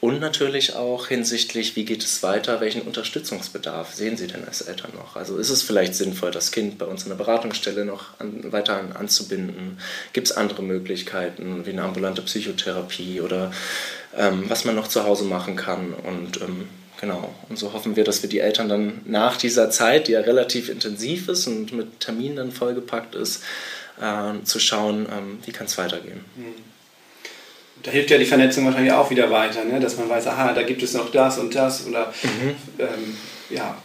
Und 0.00 0.20
natürlich 0.20 0.76
auch 0.76 1.08
hinsichtlich, 1.08 1.74
wie 1.74 1.84
geht 1.84 2.04
es 2.04 2.22
weiter, 2.22 2.60
welchen 2.60 2.82
Unterstützungsbedarf 2.82 3.94
sehen 3.94 4.16
Sie 4.16 4.28
denn 4.28 4.44
als 4.44 4.60
Eltern 4.60 4.92
noch? 4.94 5.16
Also 5.16 5.38
ist 5.38 5.50
es 5.50 5.64
vielleicht 5.64 5.96
sinnvoll, 5.96 6.30
das 6.30 6.52
Kind 6.52 6.78
bei 6.78 6.86
uns 6.86 7.02
in 7.02 7.08
der 7.08 7.16
Beratungsstelle 7.16 7.84
noch 7.84 8.18
an, 8.20 8.52
weiter 8.52 8.76
an, 8.76 8.92
anzubinden? 8.92 9.78
Gibt 10.12 10.28
es 10.28 10.36
andere 10.36 10.62
Möglichkeiten, 10.62 11.66
wie 11.66 11.70
eine 11.70 11.82
ambulante 11.82 12.22
Psychotherapie 12.22 13.20
oder 13.20 13.50
ähm, 14.16 14.44
was 14.46 14.64
man 14.64 14.76
noch 14.76 14.86
zu 14.86 15.02
Hause 15.02 15.24
machen 15.24 15.56
kann? 15.56 15.92
Und 15.94 16.40
ähm, 16.42 16.68
genau, 17.00 17.34
und 17.48 17.58
so 17.58 17.72
hoffen 17.72 17.96
wir, 17.96 18.04
dass 18.04 18.22
wir 18.22 18.28
die 18.28 18.40
Eltern 18.40 18.68
dann 18.68 19.00
nach 19.04 19.36
dieser 19.36 19.70
Zeit, 19.70 20.08
die 20.08 20.12
ja 20.12 20.20
relativ 20.20 20.68
intensiv 20.68 21.28
ist 21.28 21.46
und 21.46 21.72
mit 21.72 22.00
Terminen 22.00 22.36
dann 22.36 22.52
vollgepackt 22.52 23.14
ist, 23.14 23.42
äh, 24.00 24.42
zu 24.44 24.58
schauen, 24.58 25.06
ähm, 25.10 25.38
wie 25.44 25.52
kann 25.52 25.66
es 25.66 25.78
weitergehen. 25.78 26.24
Mhm 26.36 26.68
da 27.82 27.90
hilft 27.90 28.10
ja 28.10 28.18
die 28.18 28.24
Vernetzung 28.24 28.64
wahrscheinlich 28.64 28.92
auch 28.92 29.10
wieder 29.10 29.30
weiter, 29.30 29.64
ne? 29.64 29.80
dass 29.80 29.96
man 29.96 30.08
weiß, 30.08 30.26
aha, 30.26 30.52
da 30.52 30.62
gibt 30.62 30.82
es 30.82 30.94
noch 30.94 31.10
das 31.10 31.38
und 31.38 31.54
das 31.54 31.86
oder 31.86 32.12
mhm. 32.22 32.54
ähm, 32.78 33.16
ja. 33.50 33.76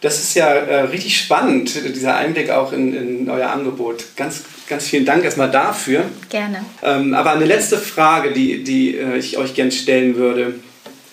Das 0.00 0.20
ist 0.20 0.34
ja 0.34 0.46
äh, 0.46 0.82
richtig 0.82 1.18
spannend, 1.18 1.74
dieser 1.74 2.14
Einblick 2.16 2.50
auch 2.50 2.72
in, 2.72 2.94
in, 2.94 3.30
euer 3.30 3.50
Angebot. 3.50 4.04
Ganz, 4.14 4.44
ganz 4.68 4.86
vielen 4.86 5.04
Dank 5.04 5.24
erstmal 5.24 5.50
dafür. 5.50 6.04
Gerne. 6.28 6.64
Ähm, 6.84 7.14
aber 7.14 7.32
eine 7.32 7.44
letzte 7.44 7.78
Frage, 7.78 8.32
die, 8.32 8.62
die 8.62 8.96
äh, 8.96 9.18
ich 9.18 9.38
euch 9.38 9.54
gerne 9.54 9.72
stellen 9.72 10.14
würde. 10.14 10.54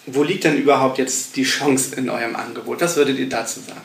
Wo 0.08 0.24
liegt 0.24 0.44
denn 0.44 0.58
überhaupt 0.58 0.98
jetzt 0.98 1.36
die 1.36 1.44
Chance 1.44 1.96
in 1.96 2.10
eurem 2.10 2.36
Angebot? 2.36 2.82
Was 2.82 2.96
würdet 2.96 3.18
ihr 3.18 3.30
dazu 3.30 3.60
sagen? 3.60 3.82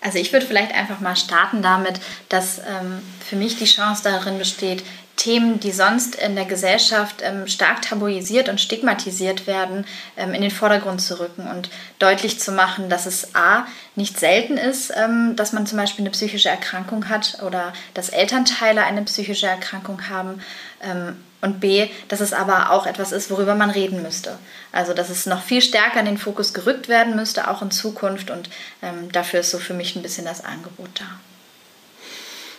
Also 0.00 0.18
ich 0.18 0.32
würde 0.34 0.44
vielleicht 0.44 0.74
einfach 0.74 1.00
mal 1.00 1.16
starten 1.16 1.62
damit, 1.62 1.98
dass 2.28 2.58
ähm, 2.58 3.00
für 3.26 3.36
mich 3.36 3.56
die 3.56 3.64
Chance 3.64 4.02
darin 4.04 4.36
besteht, 4.36 4.84
Themen, 5.16 5.60
die 5.60 5.70
sonst 5.70 6.16
in 6.16 6.34
der 6.34 6.44
Gesellschaft 6.44 7.22
ähm, 7.22 7.46
stark 7.46 7.82
tabuisiert 7.82 8.48
und 8.48 8.60
stigmatisiert 8.60 9.46
werden, 9.46 9.86
ähm, 10.16 10.34
in 10.34 10.42
den 10.42 10.50
Vordergrund 10.50 11.00
zu 11.00 11.20
rücken 11.20 11.46
und 11.46 11.70
deutlich 11.98 12.40
zu 12.40 12.52
machen, 12.52 12.88
dass 12.88 13.06
es 13.06 13.34
a 13.34 13.66
nicht 13.94 14.18
selten 14.18 14.56
ist, 14.56 14.92
ähm, 14.96 15.36
dass 15.36 15.52
man 15.52 15.66
zum 15.66 15.78
Beispiel 15.78 16.02
eine 16.02 16.10
psychische 16.10 16.48
Erkrankung 16.48 17.08
hat 17.08 17.38
oder 17.46 17.72
dass 17.94 18.08
Elternteile 18.08 18.82
eine 18.82 19.02
psychische 19.02 19.46
Erkrankung 19.46 20.08
haben 20.08 20.42
ähm, 20.82 21.16
und 21.40 21.60
b, 21.60 21.88
dass 22.08 22.20
es 22.20 22.32
aber 22.32 22.70
auch 22.70 22.86
etwas 22.86 23.12
ist, 23.12 23.30
worüber 23.30 23.54
man 23.54 23.70
reden 23.70 24.02
müsste. 24.02 24.38
Also 24.72 24.94
dass 24.94 25.10
es 25.10 25.26
noch 25.26 25.42
viel 25.42 25.62
stärker 25.62 26.00
in 26.00 26.06
den 26.06 26.18
Fokus 26.18 26.54
gerückt 26.54 26.88
werden 26.88 27.14
müsste, 27.14 27.48
auch 27.48 27.62
in 27.62 27.70
Zukunft 27.70 28.30
und 28.30 28.50
ähm, 28.82 29.12
dafür 29.12 29.40
ist 29.40 29.50
so 29.50 29.58
für 29.58 29.74
mich 29.74 29.94
ein 29.94 30.02
bisschen 30.02 30.24
das 30.24 30.44
Angebot 30.44 30.90
da. 30.94 31.06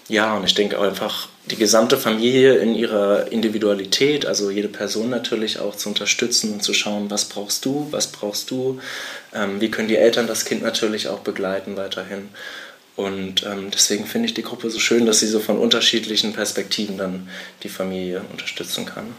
Ja, 0.07 0.35
und 0.35 0.43
ich 0.43 0.53
denke 0.53 0.79
einfach, 0.79 1.29
die 1.49 1.55
gesamte 1.55 1.97
Familie 1.97 2.55
in 2.55 2.75
ihrer 2.75 3.31
Individualität, 3.31 4.25
also 4.25 4.51
jede 4.51 4.67
Person 4.67 5.09
natürlich 5.09 5.59
auch 5.59 5.75
zu 5.75 5.89
unterstützen 5.89 6.53
und 6.53 6.63
zu 6.63 6.73
schauen, 6.73 7.09
was 7.09 7.25
brauchst 7.25 7.65
du, 7.65 7.87
was 7.91 8.07
brauchst 8.07 8.51
du, 8.51 8.79
ähm, 9.33 9.61
wie 9.61 9.71
können 9.71 9.87
die 9.87 9.97
Eltern 9.97 10.27
das 10.27 10.45
Kind 10.45 10.61
natürlich 10.61 11.07
auch 11.07 11.19
begleiten 11.19 11.75
weiterhin. 11.75 12.29
Und 12.95 13.43
ähm, 13.45 13.71
deswegen 13.71 14.05
finde 14.05 14.27
ich 14.27 14.33
die 14.33 14.43
Gruppe 14.43 14.69
so 14.69 14.79
schön, 14.79 15.05
dass 15.05 15.19
sie 15.19 15.27
so 15.27 15.39
von 15.39 15.57
unterschiedlichen 15.57 16.33
Perspektiven 16.33 16.97
dann 16.97 17.27
die 17.63 17.69
Familie 17.69 18.21
unterstützen 18.31 18.85
kann. 18.85 19.13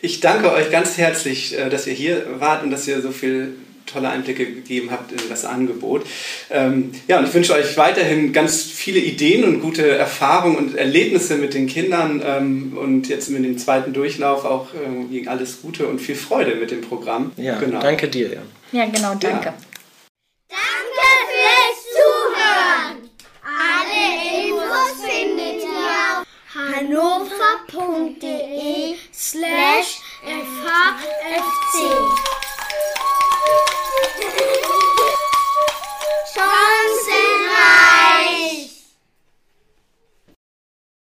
Ich 0.00 0.20
danke 0.20 0.52
euch 0.52 0.70
ganz 0.70 0.98
herzlich, 0.98 1.56
äh, 1.58 1.70
dass 1.70 1.86
ihr 1.86 1.94
hier 1.94 2.40
wart 2.40 2.62
und 2.62 2.70
dass 2.70 2.86
ihr 2.86 3.00
so 3.00 3.10
viel 3.10 3.54
tolle 3.96 4.10
Einblicke 4.10 4.44
gegeben 4.44 4.90
habt 4.90 5.12
in 5.12 5.18
das 5.30 5.44
Angebot. 5.46 6.04
Ähm, 6.50 6.92
ja, 7.08 7.18
und 7.18 7.26
ich 7.26 7.34
wünsche 7.34 7.54
euch 7.54 7.76
weiterhin 7.78 8.32
ganz 8.32 8.62
viele 8.62 8.98
Ideen 8.98 9.44
und 9.44 9.60
gute 9.60 9.88
Erfahrungen 9.88 10.56
und 10.56 10.76
Erlebnisse 10.76 11.36
mit 11.36 11.54
den 11.54 11.66
Kindern 11.66 12.22
ähm, 12.24 12.76
und 12.78 13.08
jetzt 13.08 13.30
mit 13.30 13.42
dem 13.44 13.56
zweiten 13.58 13.94
Durchlauf 13.94 14.44
auch 14.44 14.68
äh, 14.74 15.26
alles 15.26 15.62
Gute 15.62 15.86
und 15.86 15.98
viel 16.00 16.14
Freude 16.14 16.56
mit 16.56 16.70
dem 16.70 16.82
Programm. 16.82 17.32
Ja, 17.36 17.58
genau. 17.58 17.80
danke 17.80 18.08
dir, 18.08 18.28
Jan. 18.28 18.42
Ja, 18.72 18.84
genau, 18.84 19.14
danke. 19.14 19.46
Ja. 19.46 19.54
Danke 20.50 21.08
fürs 21.32 21.80
Zuhören. 21.96 22.96
Alle 23.42 24.02
Infos 24.44 24.92
findet 25.02 25.62
ihr 25.62 25.94
auf 26.12 26.26
hannover.de 27.54 28.16
slash 29.12 29.90
fhfc 30.22 31.76
さ。 36.34 36.85